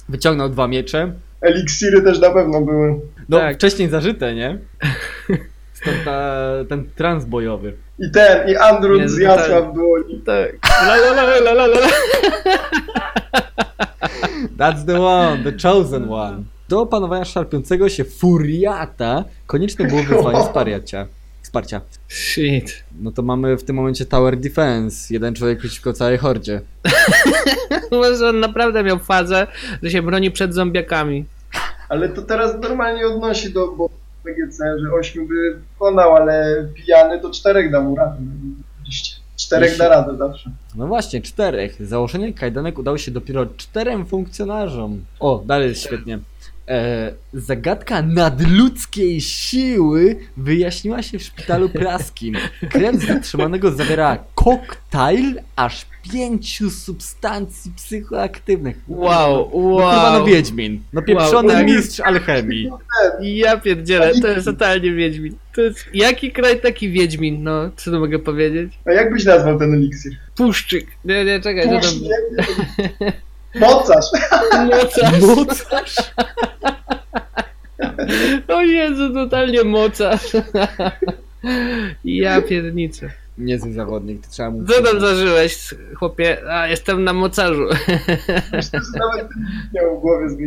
Wyciągnął 0.10 0.50
dwa 0.50 0.68
miecze. 0.68 1.14
Eliksiry 1.42 2.02
też 2.02 2.20
na 2.20 2.30
pewno 2.30 2.62
były. 2.62 3.00
No, 3.30 3.40
tak. 3.40 3.56
wcześniej 3.56 3.90
zażyte, 3.90 4.36
nie? 4.36 4.58
Stąd 5.74 5.98
ta, 6.06 6.50
ten 6.70 6.90
transbojowy. 6.96 7.74
I 8.04 8.12
ten, 8.12 8.50
i 8.50 8.56
Andrut 8.56 9.02
Nie, 9.02 9.10
z 9.10 9.24
tak. 9.24 9.70
W 9.70 9.74
dłoni. 9.74 10.22
Tak. 10.26 10.52
La 10.88 10.96
la 10.96 11.24
la 11.24 11.40
la 11.40 11.52
la 11.52 11.68
la. 11.68 11.88
That's 14.58 14.86
the 14.86 15.02
one, 15.02 15.44
the 15.44 15.70
chosen 15.70 16.12
one. 16.12 16.44
Do 16.70 16.82
opanowania 16.82 17.26
szarpiącego 17.26 17.90
się 17.90 18.04
furiata 18.04 19.24
konieczne 19.48 19.86
było 19.86 20.04
wezwanie 20.04 20.44
wsparcia. 20.48 21.08
Wsparcia. 21.42 21.82
Shit. 22.08 22.84
No 23.00 23.12
to 23.12 23.22
mamy 23.22 23.58
w 23.58 23.64
tym 23.64 23.76
momencie 23.76 24.06
Tower 24.06 24.38
Defense. 24.38 25.14
Jeden 25.14 25.36
człowiek 25.36 25.60
przeciwko 25.60 25.94
całej 25.94 26.18
hordzie. 26.18 26.62
Może 27.92 28.30
on 28.30 28.40
naprawdę 28.40 28.84
miał 28.84 29.00
fazę, 29.00 29.48
że 29.84 29.92
się 29.92 30.02
broni 30.02 30.32
przed 30.32 30.54
zombiakami. 30.54 31.26
Ale 31.90 32.10
to 32.10 32.22
teraz 32.22 32.62
normalnie 32.62 33.08
odnosi 33.08 33.54
do 33.54 33.68
bo 33.68 33.90
PGC, 34.24 34.80
że 34.80 34.94
ośmiu 34.94 35.28
by 35.28 35.60
pokonał, 35.80 36.16
ale 36.16 36.68
pijany 36.74 37.20
to 37.20 37.32
czterech 37.32 37.72
da 37.72 37.82
mu 37.82 37.96
radę. 37.96 38.18
Oczywiście. 38.82 39.16
Czterech 39.36 39.78
da 39.78 39.90
radę 39.90 40.18
zawsze. 40.18 40.50
No 40.76 40.88
właśnie, 40.88 41.22
czterech. 41.22 41.88
Założenie 41.88 42.34
kajdanek 42.34 42.80
udało 42.80 42.98
się 42.98 43.12
dopiero 43.12 43.46
czterem 43.46 44.06
funkcjonarzom. 44.06 45.06
O, 45.20 45.44
dalej 45.46 45.70
jest 45.70 45.84
świetnie. 45.84 46.20
E, 46.68 47.12
zagadka 47.34 48.02
nadludzkiej 48.02 49.22
siły 49.22 50.16
wyjaśniła 50.38 51.02
się 51.02 51.20
w 51.20 51.24
szpitalu 51.24 51.70
praskim. 51.70 52.36
Krew 52.70 52.96
zatrzymanego 52.96 53.72
zawiera 53.72 54.18
koktajl 54.36 55.40
aż 55.56 55.86
pięciu 56.12 56.70
substancji 56.70 57.72
psychoaktywnych. 57.76 58.78
Wow, 58.88 59.38
No 59.38 59.46
kurwa, 59.46 60.12
no 60.12 60.18
wow. 60.18 60.26
Wiedźmin. 60.26 60.82
No 60.94 61.02
pieprzony 61.02 61.54
Wow, 61.54 61.64
mistrz 61.64 62.00
alchemii. 62.00 62.70
Ja 63.22 63.58
pierdzielę, 63.58 64.12
to 64.22 64.28
jest 64.28 64.46
totalnie 64.46 64.94
Wiedźmin. 64.94 65.36
To 65.56 65.62
jest, 65.62 65.86
jaki 65.94 66.32
kraj 66.32 66.62
taki 66.62 66.90
Wiedźmin, 66.90 67.44
no, 67.44 67.70
co 67.76 67.92
tu 67.92 68.00
mogę 68.00 68.20
powiedzieć? 68.20 68.74
A 68.86 68.92
jak 68.92 69.14
byś 69.14 69.26
nazwał 69.26 69.60
ten 69.60 69.74
eliksir? 69.74 70.14
Puszczyk. 70.36 70.88
Nie, 71.06 71.26
nie, 71.26 71.40
czekaj, 71.40 71.64
co 71.64 71.76
Puszcz, 71.80 71.94
tam 71.94 72.02
nie? 72.02 73.14
Mocarz! 73.56 74.06
Mocarz. 74.72 75.22
Mocarz. 75.22 75.96
O 78.48 78.62
Jezu, 78.62 79.14
totalnie 79.14 79.64
mocarz. 79.64 80.32
Ja 82.06 82.42
pierniczę. 82.42 83.10
Niezły 83.38 83.74
zawodnik, 83.74 84.26
to 84.26 84.32
trzeba 84.32 84.50
mu 84.50 84.66
Co 84.66 84.84
tam 84.84 85.00
zażyłeś, 85.00 85.76
chłopie? 85.96 86.38
A, 86.52 86.68
jestem 86.68 87.04
na 87.04 87.14
mocarzu. 87.14 87.66
Myślę, 88.54 88.80
że 88.80 89.00
nawet 89.00 89.28
miał 89.74 89.98
w 89.98 90.02
głowie 90.02 90.30
z. 90.30 90.38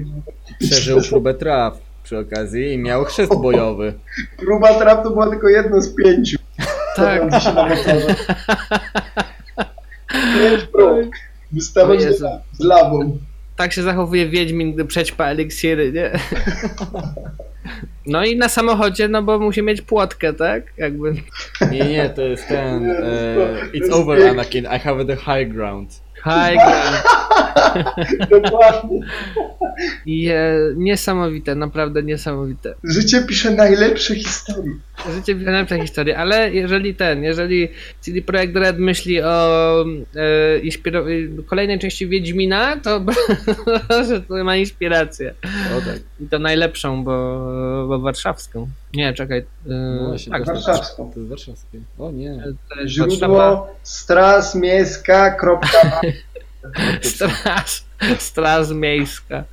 Przeżył 0.60 1.00
próbę 1.08 1.34
traf 1.34 1.78
przy 2.02 2.18
okazji 2.18 2.72
i 2.72 2.78
miał 2.78 3.04
chrzest 3.04 3.36
bojowy. 3.36 3.94
Próba 4.36 4.74
trap 4.78 5.02
to 5.02 5.10
była 5.10 5.30
tylko 5.30 5.48
jedno 5.48 5.80
z 5.80 5.94
pięciu. 5.94 6.38
Tak. 6.96 7.42
Się 7.42 7.52
na. 7.52 7.68
Pięć 10.34 10.64
prób. 10.72 11.10
Wystawać 11.52 12.02
z- 12.02 12.60
lawą. 12.60 13.18
Tak 13.56 13.72
się 13.72 13.82
zachowuje 13.82 14.28
Wiedźmin, 14.28 14.72
gdy 14.74 14.84
przećpa 14.84 15.24
eliksiry, 15.26 15.92
nie? 15.92 16.10
No 18.06 18.24
i 18.24 18.36
na 18.36 18.48
samochodzie, 18.48 19.08
no 19.08 19.22
bo 19.22 19.38
musi 19.38 19.62
mieć 19.62 19.82
płotkę, 19.82 20.32
tak? 20.32 20.62
Jakby. 20.76 21.14
Nie, 21.70 21.80
nie, 21.84 22.10
to 22.10 22.22
jest 22.22 22.48
ten. 22.48 22.86
To 22.96 23.76
it's 23.78 23.92
over. 23.92 24.22
Anakin. 24.22 24.64
I 24.64 24.78
have 24.78 25.04
the 25.04 25.16
high 25.16 25.52
ground. 25.52 26.00
High 26.26 26.56
ground. 26.64 27.02
Dokładnie. 28.30 29.00
Je, 30.06 30.58
niesamowite, 30.76 31.54
naprawdę 31.54 32.02
niesamowite. 32.02 32.74
Życie 32.84 33.22
pisze 33.22 33.50
najlepsze 33.50 34.14
historie. 34.14 34.72
Życie 35.14 35.34
najlepsza 35.34 35.82
historia, 35.82 36.16
ale 36.16 36.50
jeżeli 36.50 36.94
ten, 36.94 37.24
jeżeli 37.24 37.68
CD 38.00 38.22
Projekt 38.22 38.56
Red 38.56 38.78
myśli 38.78 39.22
o 39.22 39.84
e, 40.16 40.58
inspiro- 40.60 41.06
kolejnej 41.46 41.78
części 41.78 42.08
Wiedźmina, 42.08 42.76
to 42.76 43.00
że 44.08 44.20
to 44.20 44.44
ma 44.44 44.56
inspirację. 44.56 45.34
O 45.78 45.80
tak. 45.80 45.98
I 46.20 46.28
to 46.28 46.38
najlepszą, 46.38 47.04
bo, 47.04 47.44
bo 47.88 47.98
warszawską. 47.98 48.68
Nie, 48.94 49.14
czekaj. 49.14 49.44
Właśnie, 50.08 50.32
tak, 50.32 50.44
to, 50.44 50.52
warszawską. 50.52 51.10
to 51.14 51.20
jest 51.20 51.30
warszawskie. 51.30 51.78
O 51.98 52.10
nie. 52.10 52.44
Źródło 52.86 53.68
strasmiejska.pl 53.82 56.12
Straż, 57.10 57.84
straż 58.18 58.70
miejska. 58.70 59.44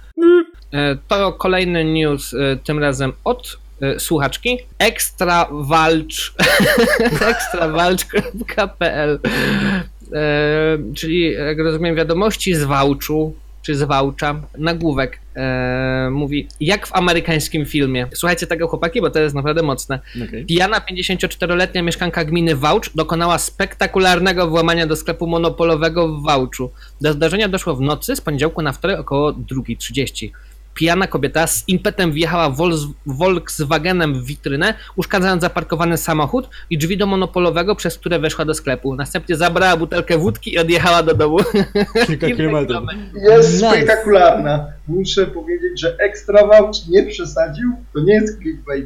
E, 0.74 0.98
To 1.08 1.34
kolejny 1.34 1.86
news, 1.86 2.34
e, 2.34 2.38
tym 2.64 2.80
razem 2.80 3.14
od 3.24 3.58
słuchaczki. 3.98 4.58
Ekstra 4.80 5.48
walcz. 5.52 6.34
ekstrawalcz.pl 7.30 9.20
Czyli, 10.96 11.34
jak 11.34 11.60
rozumiem, 11.60 11.96
wiadomości 11.96 12.56
z 12.56 12.64
Wałczu, 12.64 13.34
czy 13.64 13.76
z 13.76 13.84
Wałcza, 13.84 14.42
nagłówek 14.58 15.20
e, 15.36 16.10
mówi, 16.12 16.48
jak 16.60 16.88
w 16.88 16.96
amerykańskim 16.96 17.66
filmie. 17.66 18.08
Słuchajcie 18.14 18.48
tego 18.48 18.68
chłopaki, 18.68 19.02
bo 19.02 19.10
to 19.10 19.20
jest 19.20 19.36
naprawdę 19.36 19.62
mocne. 19.62 20.00
Okej. 20.28 20.46
Pijana 20.46 20.80
54-letnia 20.80 21.82
mieszkanka 21.82 22.26
gminy 22.26 22.56
Wałcz 22.56 22.96
dokonała 22.96 23.38
spektakularnego 23.38 24.48
włamania 24.48 24.88
do 24.88 24.96
sklepu 24.96 25.28
monopolowego 25.28 26.08
w 26.08 26.24
Wałczu. 26.24 26.72
Do 27.02 27.14
zdarzenia 27.14 27.50
doszło 27.50 27.76
w 27.76 27.82
nocy 27.82 28.16
z 28.16 28.22
poniedziałku 28.22 28.62
na 28.62 28.72
wtorek 28.72 29.00
około 29.00 29.32
2.30. 29.32 30.30
Pijana 30.74 31.08
kobieta 31.08 31.48
z 31.48 31.64
impetem 31.68 32.12
wjechała 32.12 32.50
Volks- 32.50 32.92
Volkswagenem 33.06 34.14
w 34.14 34.26
witrynę, 34.26 34.74
uszkadzając 34.96 35.42
zaparkowany 35.42 35.98
samochód 35.98 36.50
i 36.70 36.78
drzwi 36.78 36.98
do 36.98 37.06
monopolowego, 37.06 37.76
przez 37.76 37.98
które 37.98 38.20
weszła 38.20 38.46
do 38.46 38.54
sklepu. 38.54 38.96
Następnie 38.96 39.36
zabrała 39.36 39.78
butelkę 39.78 40.18
wódki 40.18 40.54
i 40.54 40.58
odjechała 40.60 41.04
do 41.04 41.14
domu. 41.16 41.38
Kilka 42.08 42.28
kilometrów. 42.38 42.84
Jest 43.30 43.54
Nice. 43.54 43.70
spektakularna. 43.70 44.68
Muszę 44.88 45.28
powiedzieć, 45.28 45.82
że 45.82 45.98
ekstra 45.98 46.48
Vouch 46.48 46.88
nie 46.90 47.04
przesadził. 47.04 47.72
To 47.94 48.00
nie 48.00 48.14
jest 48.14 48.38
clickbait. 48.42 48.86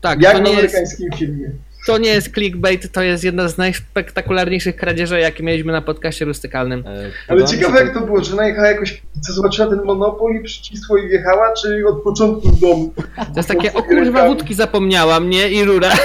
Tak, 0.00 0.22
Jak 0.22 0.32
to 0.32 0.38
w 0.38 0.42
nie 0.42 0.50
jest, 0.50 0.58
amerykańskim 0.62 1.08
filmie. 1.16 1.50
To 1.86 1.98
nie 1.98 2.08
jest 2.08 2.34
clickbait, 2.34 2.92
to 2.92 3.02
jest 3.02 3.24
jedna 3.24 3.48
z 3.48 3.58
najspektakularniejszych 3.58 4.76
kradzieży, 4.76 5.20
jakie 5.20 5.42
mieliśmy 5.42 5.72
na 5.72 5.82
podcaście 5.82 6.24
rustykalnym. 6.24 6.84
E, 6.86 7.10
Ale 7.28 7.44
ciekawe 7.44 7.80
jak 7.84 7.94
to 7.94 8.00
było, 8.00 8.24
że 8.24 8.36
najechała 8.36 8.68
jakoś, 8.68 9.02
co 9.20 9.32
zobaczyła 9.32 9.68
ten 9.68 9.84
monopol 9.84 10.34
i 10.40 10.42
przycisło 10.42 10.98
i 10.98 11.08
wjechała, 11.08 11.54
czy 11.62 11.82
od 11.88 12.02
początku 12.02 12.48
z 12.48 12.60
domu? 12.60 12.92
To 13.16 13.36
jest 13.36 13.48
takie, 13.48 13.72
o 13.72 13.82
kurwa, 13.82 14.26
wódki 14.26 14.54
zapomniałam, 14.54 15.30
nie? 15.30 15.48
I 15.48 15.64
rura. 15.64 15.92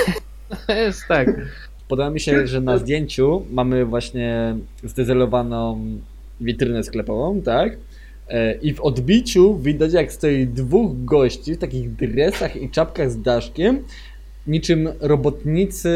To 0.67 0.73
jest 0.73 1.01
tak. 1.07 1.27
Podoba 1.87 2.09
mi 2.09 2.19
się, 2.19 2.47
że 2.47 2.61
na 2.61 2.77
zdjęciu 2.77 3.45
mamy 3.51 3.85
właśnie 3.85 4.55
zdezelowaną 4.83 5.85
witrynę 6.41 6.83
sklepową, 6.83 7.41
tak? 7.41 7.77
E, 8.29 8.53
I 8.53 8.73
w 8.73 8.81
odbiciu 8.81 9.57
widać, 9.57 9.93
jak 9.93 10.11
stoi 10.11 10.47
dwóch 10.47 11.05
gości 11.05 11.53
w 11.53 11.57
takich 11.57 11.95
dresach 11.95 12.55
i 12.55 12.69
czapkach 12.69 13.11
z 13.11 13.21
daszkiem, 13.21 13.83
niczym 14.47 14.89
robotnicy 14.99 15.89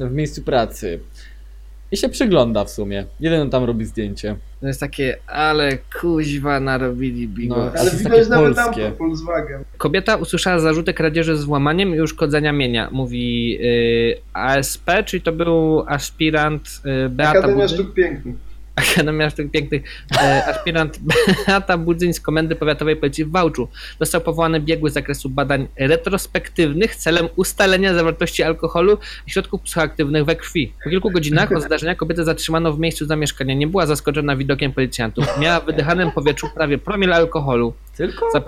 e, 0.00 0.08
w 0.08 0.12
miejscu 0.12 0.42
pracy. 0.42 1.00
I 1.92 1.96
się 1.96 2.08
przygląda 2.08 2.64
w 2.64 2.70
sumie. 2.70 3.04
Jeden 3.20 3.50
tam 3.50 3.64
robi 3.64 3.84
zdjęcie. 3.84 4.36
To 4.60 4.66
jest 4.66 4.80
takie, 4.80 5.16
ale 5.26 5.78
kuźwa 6.00 6.60
narobili 6.60 7.28
bigo. 7.28 7.56
No, 7.56 7.72
Ale 7.80 7.90
To 7.90 8.16
jest 8.16 8.30
nawet 8.30 8.56
polskie. 8.56 8.92
Volkswagen. 8.98 9.64
Kobieta 9.78 10.16
usłyszała 10.16 10.58
zarzuty 10.58 10.94
kradzieży 10.94 11.36
z 11.36 11.44
włamaniem 11.44 11.94
i 11.94 12.00
uszkodzenia 12.00 12.52
mienia, 12.52 12.88
mówi 12.92 13.50
yy, 13.50 14.20
ASP, 14.32 14.90
czyli 15.04 15.22
to 15.22 15.32
był 15.32 15.84
aspirant 15.86 16.80
yy, 16.84 17.08
Beata 17.08 17.38
Akademia 17.38 17.62
Budzyń. 17.62 17.78
Sztuk 17.78 17.94
Pięknych. 17.94 18.47
Akademia 18.78 19.30
Sztuk 19.30 19.50
Pięknych, 19.50 19.82
e, 20.22 20.46
aspirant 20.46 20.98
Beata 21.46 21.78
Budzyń 21.78 22.12
z 22.12 22.20
Komendy 22.20 22.56
Powiatowej 22.56 22.96
Policji 22.96 23.24
w 23.24 23.30
Wałczu. 23.30 23.68
Został 24.00 24.20
powołany 24.20 24.60
biegły 24.60 24.90
z 24.90 24.92
zakresu 24.92 25.28
badań 25.28 25.68
retrospektywnych 25.76 26.96
celem 26.96 27.28
ustalenia 27.36 27.94
zawartości 27.94 28.42
alkoholu 28.42 28.98
i 29.26 29.30
środków 29.30 29.62
psychoaktywnych 29.62 30.24
we 30.24 30.36
krwi. 30.36 30.72
Po 30.84 30.90
kilku 30.90 31.10
godzinach 31.10 31.52
od 31.52 31.62
zdarzenia 31.62 31.94
kobietę 31.94 32.24
zatrzymano 32.24 32.72
w 32.72 32.78
miejscu 32.78 33.06
zamieszkania. 33.06 33.54
Nie 33.54 33.66
była 33.66 33.86
zaskoczona 33.86 34.36
widokiem 34.36 34.72
policjantów. 34.72 35.24
Miała 35.40 35.60
w 35.60 35.66
wydychanym 35.66 36.10
powietrzu 36.10 36.46
prawie 36.54 36.78
promil 36.78 37.12
alkoholu. 37.12 37.74
Tylko? 37.96 38.30
Za. 38.32 38.42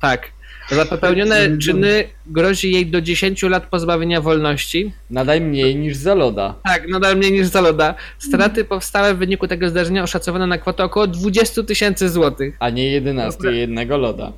Tak. 0.00 0.37
Za 0.70 0.84
popełnione 0.84 1.58
czyny 1.58 2.04
grozi 2.26 2.72
jej 2.72 2.86
do 2.86 3.00
10 3.00 3.42
lat 3.42 3.66
pozbawienia 3.66 4.20
wolności. 4.20 4.92
Nadaj 5.10 5.40
mniej 5.40 5.76
niż 5.76 5.96
za 5.96 6.14
loda. 6.14 6.54
Tak, 6.64 6.88
nadal 6.88 7.16
mniej 7.16 7.32
niż 7.32 7.46
za 7.46 7.60
loda. 7.60 7.94
Straty 8.18 8.64
powstałe 8.64 9.14
w 9.14 9.18
wyniku 9.18 9.48
tego 9.48 9.68
zdarzenia 9.68 10.02
oszacowane 10.02 10.46
na 10.46 10.58
kwotę 10.58 10.84
około 10.84 11.06
20 11.06 11.62
tysięcy 11.62 12.08
złotych. 12.08 12.56
A 12.60 12.70
nie 12.70 12.90
11 12.92 13.52
jednego 13.52 13.96
loda. 13.96 14.32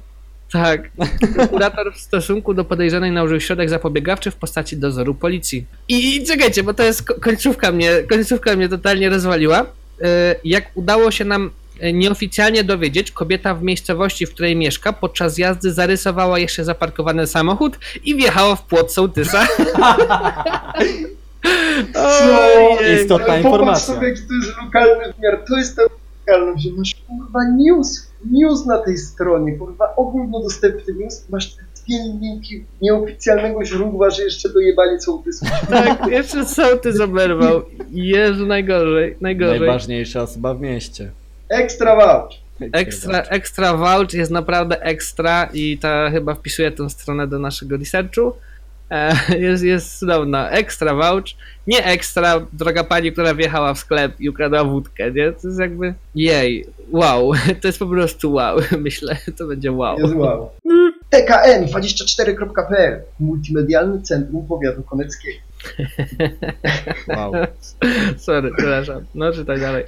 Tak. 0.52 0.90
Prokurator 1.36 1.94
w 1.94 1.98
stosunku 2.00 2.54
do 2.54 2.64
podejrzanej 2.64 3.12
nałożył 3.12 3.40
środek 3.40 3.68
zapobiegawczy 3.70 4.30
w 4.30 4.36
postaci 4.36 4.76
dozoru 4.76 5.14
policji. 5.14 5.64
I, 5.88 6.16
i 6.16 6.26
czekajcie, 6.26 6.62
bo 6.62 6.74
to 6.74 6.82
jest 6.82 7.02
ko- 7.02 7.14
końcówka 7.14 7.72
mnie, 7.72 7.90
końcówka 8.10 8.56
mnie 8.56 8.68
totalnie 8.68 9.08
rozwaliła. 9.08 9.66
E, 10.02 10.34
Jak 10.44 10.64
udało 10.74 11.10
się 11.10 11.24
nam 11.24 11.50
nieoficjalnie 11.92 12.64
dowiedzieć, 12.64 13.12
kobieta 13.12 13.54
w 13.54 13.62
miejscowości, 13.62 14.26
w 14.26 14.30
której 14.34 14.56
mieszka, 14.56 14.92
podczas 14.92 15.38
jazdy 15.38 15.72
zarysowała 15.72 16.38
jeszcze 16.38 16.64
zaparkowany 16.64 17.26
samochód 17.26 17.78
i 18.04 18.14
wjechała 18.14 18.56
w 18.56 18.62
płot 18.62 18.92
sołtysa. 18.92 19.46
Ojej. 21.94 23.02
Istotna 23.02 23.36
informacja. 23.36 23.94
Sobie, 23.94 24.08
jaki 24.08 24.20
to 24.20 24.34
jest 24.34 24.58
lokalny 24.64 25.12
wymiar. 25.12 25.44
To 25.48 25.56
jest 25.56 25.76
ta 25.76 25.82
lokalność, 25.82 26.64
że 26.64 26.70
masz 26.78 26.94
kurwa 26.94 27.40
news, 27.56 28.10
news 28.30 28.66
na 28.66 28.78
tej 28.78 28.98
stronie, 28.98 29.52
kurwa 29.52 29.96
ogólnodostępny 29.96 30.94
news, 30.94 31.28
masz 31.30 31.56
dwie 31.84 31.98
linijki 32.02 32.64
nieoficjalnego 32.82 33.64
źródła, 33.64 34.10
że 34.10 34.22
jeszcze 34.22 34.48
dojebali 34.48 35.00
sołtysów. 35.00 35.48
Tak, 35.70 36.06
jeszcze 36.06 36.46
sołtys 36.46 37.00
oberwał. 37.00 37.62
Jezu, 37.90 38.46
najgorzej, 38.46 39.16
najgorzej. 39.20 39.60
Najważniejsza 39.60 40.22
osoba 40.22 40.54
w 40.54 40.60
mieście. 40.60 41.10
Ekstra 41.50 41.96
vouch. 41.96 42.34
Ekstra, 42.72 43.22
ekstra 43.22 43.74
vouch 43.74 44.12
jest 44.12 44.30
naprawdę 44.30 44.82
ekstra 44.82 45.48
i 45.52 45.78
ta 45.78 46.10
chyba 46.10 46.34
wpisuje 46.34 46.70
tę 46.70 46.90
stronę 46.90 47.26
do 47.26 47.38
naszego 47.38 47.76
researchu. 47.76 48.32
E, 48.90 49.14
jest, 49.46 49.64
jest 49.64 49.98
cudowna. 49.98 50.50
Ekstra 50.50 50.94
vouch. 50.94 51.24
Nie 51.66 51.84
ekstra, 51.84 52.46
droga 52.52 52.84
pani, 52.84 53.12
która 53.12 53.34
wjechała 53.34 53.74
w 53.74 53.78
sklep 53.78 54.20
i 54.20 54.28
ukradła 54.28 54.64
wódkę, 54.64 55.12
nie? 55.12 55.32
To 55.32 55.48
jest 55.48 55.60
jakby 55.60 55.94
jej, 56.14 56.66
wow. 56.92 57.32
To 57.60 57.68
jest 57.68 57.78
po 57.78 57.86
prostu 57.86 58.32
wow. 58.32 58.58
Myślę, 58.78 59.16
to 59.38 59.46
będzie 59.46 59.72
wow. 59.72 59.98
Jest 59.98 60.14
wow. 60.14 60.50
TKN24.pl 61.12 63.02
Multimedialny 63.20 64.02
Centrum 64.02 64.46
Powiatu 64.46 64.82
Koneckiego. 64.82 65.38
Wow. 67.08 67.32
Sorry, 68.16 68.50
przepraszam. 68.56 69.04
No 69.14 69.32
czytaj 69.32 69.60
dalej. 69.60 69.84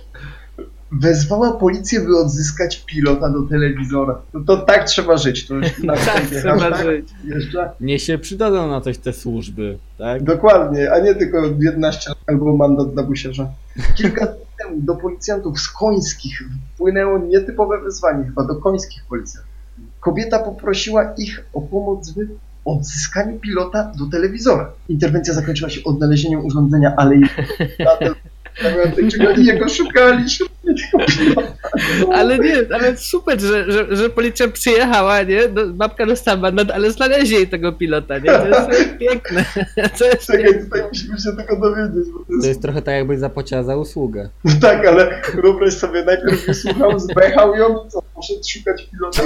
Wezwała 1.00 1.52
policję, 1.52 2.00
by 2.00 2.18
odzyskać 2.18 2.85
pilota 2.87 3.31
do 3.31 3.42
telewizora. 3.42 4.22
No 4.35 4.40
to 4.46 4.57
tak 4.57 4.85
trzeba 4.85 5.16
żyć. 5.16 5.46
To 5.46 5.55
już 5.55 5.66
Tak 5.87 5.98
wstępie 5.98 6.40
trzeba 6.40 6.59
hashtag 6.59 6.87
żyć. 6.87 7.09
Jeszcze. 7.24 7.70
Nie 7.81 7.98
się 7.98 8.18
przydadzą 8.18 8.68
na 8.68 8.81
coś 8.81 8.98
te 8.98 9.12
służby, 9.12 9.78
tak? 9.98 10.22
Dokładnie, 10.22 10.92
a 10.92 10.98
nie 10.98 11.14
tylko 11.14 11.38
11 11.61 12.11
lat 12.11 12.18
albo 12.26 12.57
mandat 12.57 12.94
dla 12.94 13.02
busiarza. 13.02 13.48
Kilka 13.96 14.26
dni 14.26 14.46
temu 14.59 14.81
do 14.81 14.94
policjantów 14.94 15.61
z 15.61 15.68
końskich 15.68 16.42
wpłynęło 16.74 17.18
nietypowe 17.18 17.81
wezwanie, 17.81 18.24
chyba 18.24 18.44
do 18.44 18.57
końskich 18.57 19.05
policjantów. 19.09 19.52
Kobieta 20.00 20.38
poprosiła 20.38 21.12
ich 21.18 21.44
o 21.52 21.61
pomoc 21.61 22.11
w 22.11 22.16
odzyskaniu 22.64 23.38
pilota 23.38 23.92
do 23.98 24.07
telewizora. 24.07 24.72
Interwencja 24.88 25.35
zakończyła 25.35 25.70
się 25.70 25.85
odnalezieniem 25.85 26.44
urządzenia, 26.44 26.94
ale 26.96 27.14
jej 27.14 27.28
i 29.36 29.44
jego 29.46 29.68
szukali, 29.68 30.30
szukali 30.30 30.74
tego 30.92 31.04
pilota. 31.18 31.52
Ale 32.12 32.38
nie, 32.38 32.54
ale 32.74 32.96
super, 32.96 33.40
że, 33.40 33.72
że, 33.72 33.96
że 33.96 34.10
policja 34.10 34.48
przyjechała, 34.48 35.22
nie? 35.22 35.48
Do, 35.48 35.66
babka 35.68 36.06
dostała 36.06 36.36
mandat, 36.36 36.70
ale 36.70 36.90
znaleźli 36.90 37.34
jej 37.36 37.48
tego 37.48 37.72
pilota, 37.72 38.18
nie? 38.18 38.24
To 38.24 38.46
jest 38.70 38.96
piękne. 39.00 39.44
To 39.98 40.04
jest 40.04 40.26
Czekaj, 40.26 40.44
piękne. 40.44 40.64
tutaj 40.64 40.82
musimy 40.88 41.18
się 41.18 41.32
tego 41.36 41.60
dowiedzieć, 41.60 42.12
bo 42.12 42.18
to 42.18 42.24
To 42.26 42.32
jest 42.34 42.48
jest 42.48 42.62
trochę 42.62 42.82
tak 42.82 42.94
jakbyś 42.94 43.18
zapłaciła 43.18 43.62
za 43.62 43.76
usługę. 43.76 44.28
No 44.44 44.52
tak, 44.68 44.86
ale 44.86 45.22
wyobraź 45.42 45.74
sobie, 45.74 46.04
najpierw 46.04 46.46
wysłuchał, 46.46 46.98
zbechał 46.98 47.54
ją 47.56 47.88
co? 47.88 48.01
Poszedł 48.14 48.40
szukać 48.48 48.88
pilota, 48.90 49.22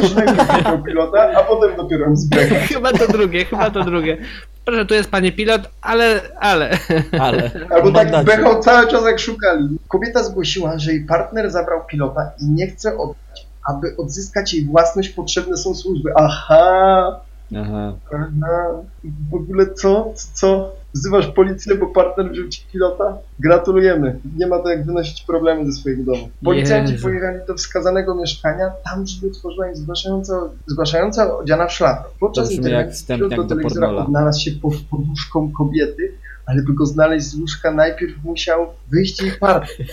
pilota, 0.87 1.33
a 1.37 1.42
potem 1.42 1.77
dopiero 1.77 2.05
ją 2.07 2.16
zbechał. 2.16 2.59
Chyba 2.68 2.92
to 2.92 3.12
drugie, 3.12 3.44
chyba 3.44 3.70
to 3.70 3.85
drugie. 3.85 4.16
Proszę, 4.64 4.87
tu 4.87 4.94
jest 4.94 5.11
pani 5.11 5.33
pilot, 5.33 5.62
ale, 5.83 6.20
ale. 6.40 6.79
Ale. 7.20 7.51
Albo 7.70 7.92
tak 7.92 8.25
bechał 8.25 8.61
cały 8.61 8.90
czas 8.90 9.05
jak 9.05 9.20
szukali. 9.20 9.79
Kobieta 9.88 10.22
zgłosiła, 10.22 10.79
że 10.79 10.92
jej 10.92 11.05
partner 11.05 11.51
zabrał 11.51 11.87
pilota 11.87 12.31
i 12.42 12.44
nie 12.44 12.66
chce 12.66 12.99
oddać. 12.99 13.46
Aby 13.68 13.96
odzyskać 13.96 14.55
jej 14.55 14.64
własność 14.64 15.09
potrzebne 15.09 15.57
są 15.57 15.75
służby. 15.75 16.11
Aha, 16.16 17.20
Aha. 17.54 17.96
aha. 18.14 18.82
W 19.30 19.35
ogóle 19.35 19.74
co? 19.74 20.12
Co? 20.32 20.72
Wzywasz 20.94 21.26
policję, 21.26 21.74
bo 21.74 21.87
partner 21.87 22.30
wziął 22.30 22.48
ci 22.48 22.62
pilota? 22.72 23.18
Gratulujemy. 23.38 24.18
Nie 24.37 24.46
ma 24.46 24.59
to 24.59 24.70
jak 24.70 24.87
wynosić 24.87 25.22
problemy 25.22 25.66
ze 25.66 25.72
swojego 25.72 26.02
domu. 26.02 26.28
Policjanci 26.44 26.92
Jezu. 26.92 27.04
pojechali 27.04 27.38
do 27.48 27.54
wskazanego 27.54 28.14
mieszkania, 28.14 28.70
tam 28.85 29.04
drzwi 29.04 29.26
otworzyła 29.26 29.68
im 29.68 29.76
zgłaszająca, 29.76 30.40
zgłaszająca 30.66 31.38
odziana 31.38 31.66
w 31.66 31.72
szlafrok. 31.72 32.12
Podczas 32.20 32.52
interwencji 32.52 33.18
do 33.18 33.44
telewizora 33.44 33.88
odnalazł 33.88 34.40
się 34.40 34.50
pod 34.50 34.74
poduszką 34.90 35.52
kobiety, 35.52 36.12
ale 36.46 36.62
by 36.62 36.74
go 36.74 36.87
znaleźć 36.87 37.26
z 37.26 37.35
łóżka 37.35 37.70
najpierw 37.70 38.24
musiał 38.24 38.66
wyjść 38.90 39.22
jej 39.22 39.32
partner. 39.32 39.87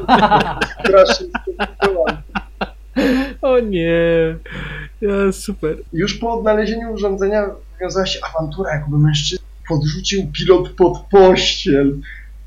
Strasznie 0.84 1.26
skomplikowane. 1.42 2.22
O 3.42 3.60
nie. 3.60 4.36
Ja, 5.00 5.32
super. 5.32 5.76
Już 5.92 6.14
po 6.14 6.32
odnalezieniu 6.32 6.92
urządzenia 6.92 7.44
wiązała 7.80 8.06
się 8.06 8.18
awantura, 8.34 8.74
jakby 8.74 8.98
mężczyzna 8.98 9.46
podrzucił 9.68 10.26
pilot 10.32 10.68
pod 10.68 10.98
pościel. 11.10 11.96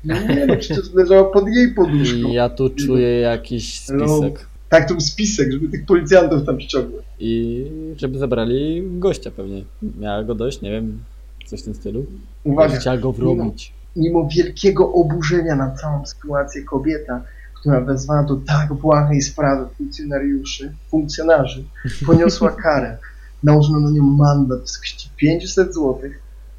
No 0.04 0.14
nie 0.28 0.46
no, 0.46 0.56
przecież 0.56 0.92
leżała 0.94 1.24
pod 1.24 1.48
jej 1.48 1.74
poduszką. 1.74 2.16
I 2.28 2.32
ja 2.32 2.48
tu 2.48 2.70
czuję 2.70 3.20
jakiś 3.20 3.78
spisek. 3.80 4.46
Tak, 4.68 4.88
to 4.88 4.94
był 4.94 5.00
spisek, 5.00 5.52
żeby 5.52 5.68
tych 5.68 5.86
policjantów 5.86 6.46
tam 6.46 6.60
ściągnąć. 6.60 7.04
I 7.20 7.64
żeby 7.96 8.18
zabrali 8.18 8.82
gościa 8.98 9.30
pewnie. 9.30 9.64
Miała 10.00 10.24
go 10.24 10.34
dość, 10.34 10.60
nie 10.62 10.70
wiem, 10.70 10.98
coś 11.46 11.60
w 11.60 11.64
tym 11.64 11.74
stylu. 11.74 12.06
Uwaga, 12.44 12.76
Chciała 12.76 12.96
go 12.98 13.12
wrobić. 13.12 13.72
mimo 13.96 14.28
wielkiego 14.36 14.92
oburzenia 14.92 15.56
na 15.56 15.70
całą 15.70 16.06
sytuację 16.06 16.62
kobieta, 16.62 17.22
która 17.62 17.80
wezwała 17.80 18.22
do 18.22 18.36
tak 18.36 18.74
błahej 18.74 19.22
sprawy 19.22 19.66
funkcjonariuszy, 19.78 20.72
funkcjonarzy, 20.90 21.64
poniosła 22.06 22.50
karę. 22.62 22.98
Nałożono 23.42 23.80
na 23.80 23.90
nią 23.90 24.02
mandat 24.02 24.58
w 24.58 24.62
wysokości 24.62 25.10
500 25.16 25.74
zł 25.74 26.00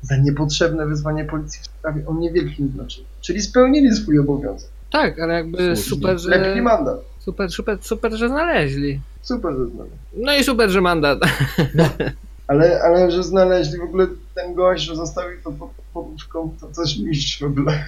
za 0.01 0.17
niepotrzebne 0.17 0.85
wezwanie 0.85 1.25
policji 1.25 1.61
w 1.61 1.65
sprawie 1.65 2.07
o 2.07 2.13
niewielkim 2.13 2.71
znaczeniu. 2.75 3.07
Czyli 3.21 3.41
spełnili 3.41 3.95
swój 3.95 4.19
obowiązek. 4.19 4.69
Tak, 4.91 5.19
ale 5.19 5.33
jakby 5.33 5.75
super, 5.75 6.19
że. 6.19 6.29
Lekki 6.29 6.61
mandat. 6.61 6.99
Super, 7.19 7.51
super, 7.51 7.77
super, 7.81 8.17
że 8.17 8.29
znaleźli. 8.29 9.01
Super, 9.21 9.53
że 9.53 9.65
znamy. 9.65 9.89
No 10.13 10.35
i 10.35 10.43
super, 10.43 10.69
że 10.69 10.81
mandat. 10.81 11.19
Ale, 12.47 12.81
ale 12.83 13.11
że 13.11 13.23
znaleźli 13.23 13.79
w 13.79 13.83
ogóle 13.83 14.07
ten 14.35 14.53
gość, 14.53 14.83
że 14.83 14.95
zostawił 14.95 15.41
to 15.43 15.51
pod 15.51 15.69
poduszką, 15.93 16.55
to 16.61 16.71
coś 16.71 16.97
mistrz 16.97 17.39
w 17.39 17.43
ogóle. 17.43 17.85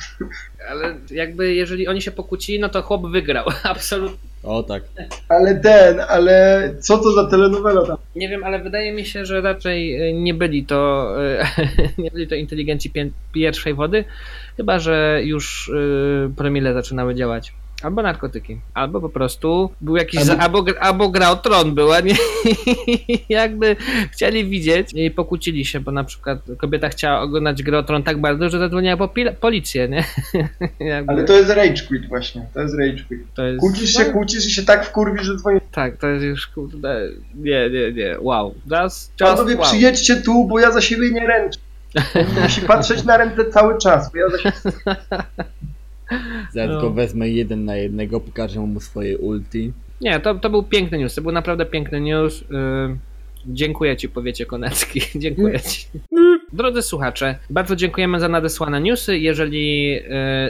Ale 0.69 0.95
jakby 1.11 1.53
jeżeli 1.53 1.87
oni 1.87 2.01
się 2.01 2.11
pokłócili, 2.11 2.59
no 2.59 2.69
to 2.69 2.81
chłop 2.81 3.07
wygrał. 3.07 3.45
Absolutnie. 3.63 4.29
O 4.43 4.63
tak. 4.63 4.83
Ale 5.29 5.55
ten, 5.55 5.99
ale 5.99 6.69
co 6.79 6.97
to 6.97 7.11
za 7.11 7.29
telenowela 7.29 7.85
tam? 7.85 7.97
Nie 8.15 8.29
wiem, 8.29 8.43
ale 8.43 8.59
wydaje 8.59 8.93
mi 8.93 9.05
się, 9.05 9.25
że 9.25 9.41
raczej 9.41 10.09
y, 10.09 10.13
nie 10.13 10.33
byli 10.33 10.65
to 10.65 11.09
y, 11.97 11.97
nie 12.03 12.11
byli 12.11 12.27
to 12.27 12.35
inteligenci 12.35 12.91
pierwszej 13.33 13.73
wody, 13.73 14.03
chyba 14.57 14.79
że 14.79 15.21
już 15.23 15.67
y, 15.67 16.31
promile 16.37 16.73
zaczynały 16.73 17.15
działać. 17.15 17.53
Albo 17.85 18.01
narkotyki, 18.01 18.57
albo 18.73 19.01
po 19.01 19.09
prostu 19.09 19.69
był 19.81 19.95
jakiś. 19.97 20.19
Albo- 20.21 20.31
Albo, 20.31 20.43
albo, 20.43 20.63
gr- 20.63 20.77
albo 20.79 21.09
grał 21.09 21.37
tron, 21.37 21.75
była, 21.75 21.99
nie? 21.99 22.15
Jakby 23.29 23.75
chcieli 24.11 24.45
widzieć 24.45 24.89
i 24.93 25.11
pokłócili 25.11 25.65
się, 25.65 25.79
bo 25.79 25.91
na 25.91 26.03
przykład 26.03 26.39
kobieta 26.57 26.89
chciała 26.89 27.19
oglądać 27.21 27.63
grę 27.63 27.77
o 27.77 27.83
tron 27.83 28.03
tak 28.03 28.21
bardzo, 28.21 28.49
że 28.49 28.59
zadzwoniła 28.59 28.97
po 28.97 29.07
pil- 29.07 29.35
policję, 29.35 29.87
nie? 29.89 30.03
Jakby 30.89 31.13
Ale 31.13 31.23
to 31.23 31.33
jest 31.33 31.49
rage 31.49 31.81
quit 31.87 32.07
właśnie, 32.09 32.45
to 32.53 32.61
jest 32.61 32.75
rage 32.79 33.03
quit. 33.07 33.21
to 33.33 33.45
jest. 33.45 33.59
Kłócisz 33.59 33.93
się, 33.93 34.05
kłócisz 34.05 34.45
i 34.45 34.51
się 34.51 34.63
tak 34.63 34.85
wkurwi, 34.85 35.23
że 35.23 35.35
dzwonisz. 35.35 35.63
Tak, 35.71 35.97
to 35.97 36.07
jest 36.07 36.25
już 36.25 36.47
kurde. 36.47 37.09
Nie, 37.35 37.69
nie, 37.69 37.91
nie. 37.91 38.15
Wow. 38.19 38.47
Just, 38.65 38.71
just 38.71 39.17
Panowie, 39.19 39.55
wow. 39.55 39.63
przyjedźcie 39.63 40.15
tu, 40.15 40.45
bo 40.47 40.59
ja 40.59 40.71
za 40.71 40.81
siebie 40.81 41.11
nie 41.11 41.27
ręczę. 41.27 41.59
Musi 42.43 42.61
patrzeć 42.61 43.03
na 43.03 43.17
rękę 43.17 43.45
cały 43.45 43.77
czas, 43.77 44.11
bo 44.11 44.17
ja 44.17 44.29
za 44.29 44.37
siebie... 44.37 44.71
Ja 46.53 46.67
No. 46.67 46.73
tylko 46.73 46.89
wezmę 46.89 47.29
jeden 47.29 47.65
na 47.65 47.75
jednego, 47.75 48.19
pokażę 48.19 48.59
mu 48.59 48.79
swoje 48.79 49.17
ulti. 49.17 49.73
Nie, 50.01 50.19
to, 50.19 50.35
to 50.35 50.49
był 50.49 50.63
piękny 50.63 50.97
news, 50.97 51.15
to 51.15 51.21
był 51.21 51.31
naprawdę 51.31 51.65
piękny 51.65 52.01
news. 52.01 52.41
Yy, 52.41 52.97
dziękuję 53.45 53.97
Ci, 53.97 54.09
powiecie 54.09 54.45
Konecki. 54.45 55.01
dziękuję 55.23 55.59
Ci. 55.59 55.85
Drodzy 56.53 56.81
słuchacze, 56.81 57.35
bardzo 57.49 57.75
dziękujemy 57.75 58.19
za 58.19 58.29
nadesłane 58.29 58.81
newsy. 58.81 59.17
Jeżeli 59.19 59.87
yy, 59.87 60.01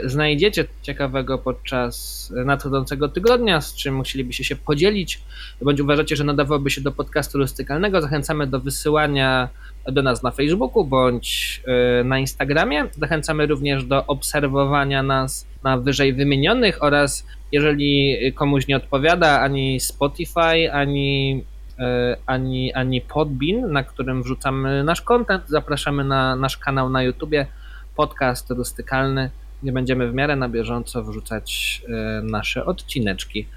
znajdziecie 0.03 0.65
ciekawego 0.81 1.37
podczas 1.37 2.33
nadchodzącego 2.45 3.09
tygodnia, 3.09 3.61
z 3.61 3.75
czym 3.75 3.95
musielibyście 3.95 4.43
się 4.43 4.55
podzielić, 4.55 5.21
bądź 5.61 5.79
uważacie, 5.79 6.15
że 6.15 6.23
nadawałoby 6.23 6.69
się 6.69 6.81
do 6.81 6.91
podcastu 6.91 7.37
rustykalnego, 7.37 8.01
zachęcamy 8.01 8.47
do 8.47 8.59
wysyłania 8.59 9.49
do 9.91 10.01
nas 10.01 10.23
na 10.23 10.31
Facebooku 10.31 10.85
bądź 10.85 11.61
yy, 11.67 12.03
na 12.03 12.19
Instagramie. 12.19 12.85
Zachęcamy 12.91 13.45
również 13.45 13.85
do 13.85 14.05
obserwowania 14.05 15.03
nas 15.03 15.47
na 15.63 15.77
wyżej 15.77 16.13
wymienionych 16.13 16.83
oraz 16.83 17.25
jeżeli 17.51 18.17
komuś 18.33 18.67
nie 18.67 18.77
odpowiada 18.77 19.41
ani 19.41 19.79
Spotify, 19.79 20.71
ani, 20.73 21.43
e, 21.79 22.17
ani, 22.25 22.73
ani 22.73 23.01
Podbean, 23.01 23.71
na 23.71 23.83
którym 23.83 24.23
wrzucamy 24.23 24.83
nasz 24.83 25.01
content, 25.01 25.43
zapraszamy 25.47 26.03
na 26.03 26.35
nasz 26.35 26.57
kanał 26.57 26.89
na 26.89 27.03
YouTubie, 27.03 27.47
podcast 27.95 28.49
rustykalny, 28.49 29.29
będziemy 29.63 30.11
w 30.11 30.13
miarę 30.13 30.35
na 30.35 30.49
bieżąco 30.49 31.03
wrzucać 31.03 31.81
e, 31.87 32.21
nasze 32.23 32.65
odcineczki. 32.65 33.47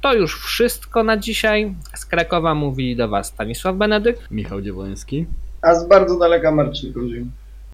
To 0.00 0.14
już 0.14 0.40
wszystko 0.40 1.04
na 1.04 1.16
dzisiaj. 1.16 1.74
Z 1.94 2.06
Krakowa 2.06 2.54
mówili 2.54 2.96
do 2.96 3.08
Was 3.08 3.26
Stanisław 3.26 3.76
Benedykt. 3.76 4.30
Michał 4.30 4.62
Dziewoński. 4.62 5.26
A 5.62 5.74
z 5.74 5.88
bardzo 5.88 6.18
daleka 6.18 6.50
Marcin 6.50 6.92
Kozioł. 6.92 7.24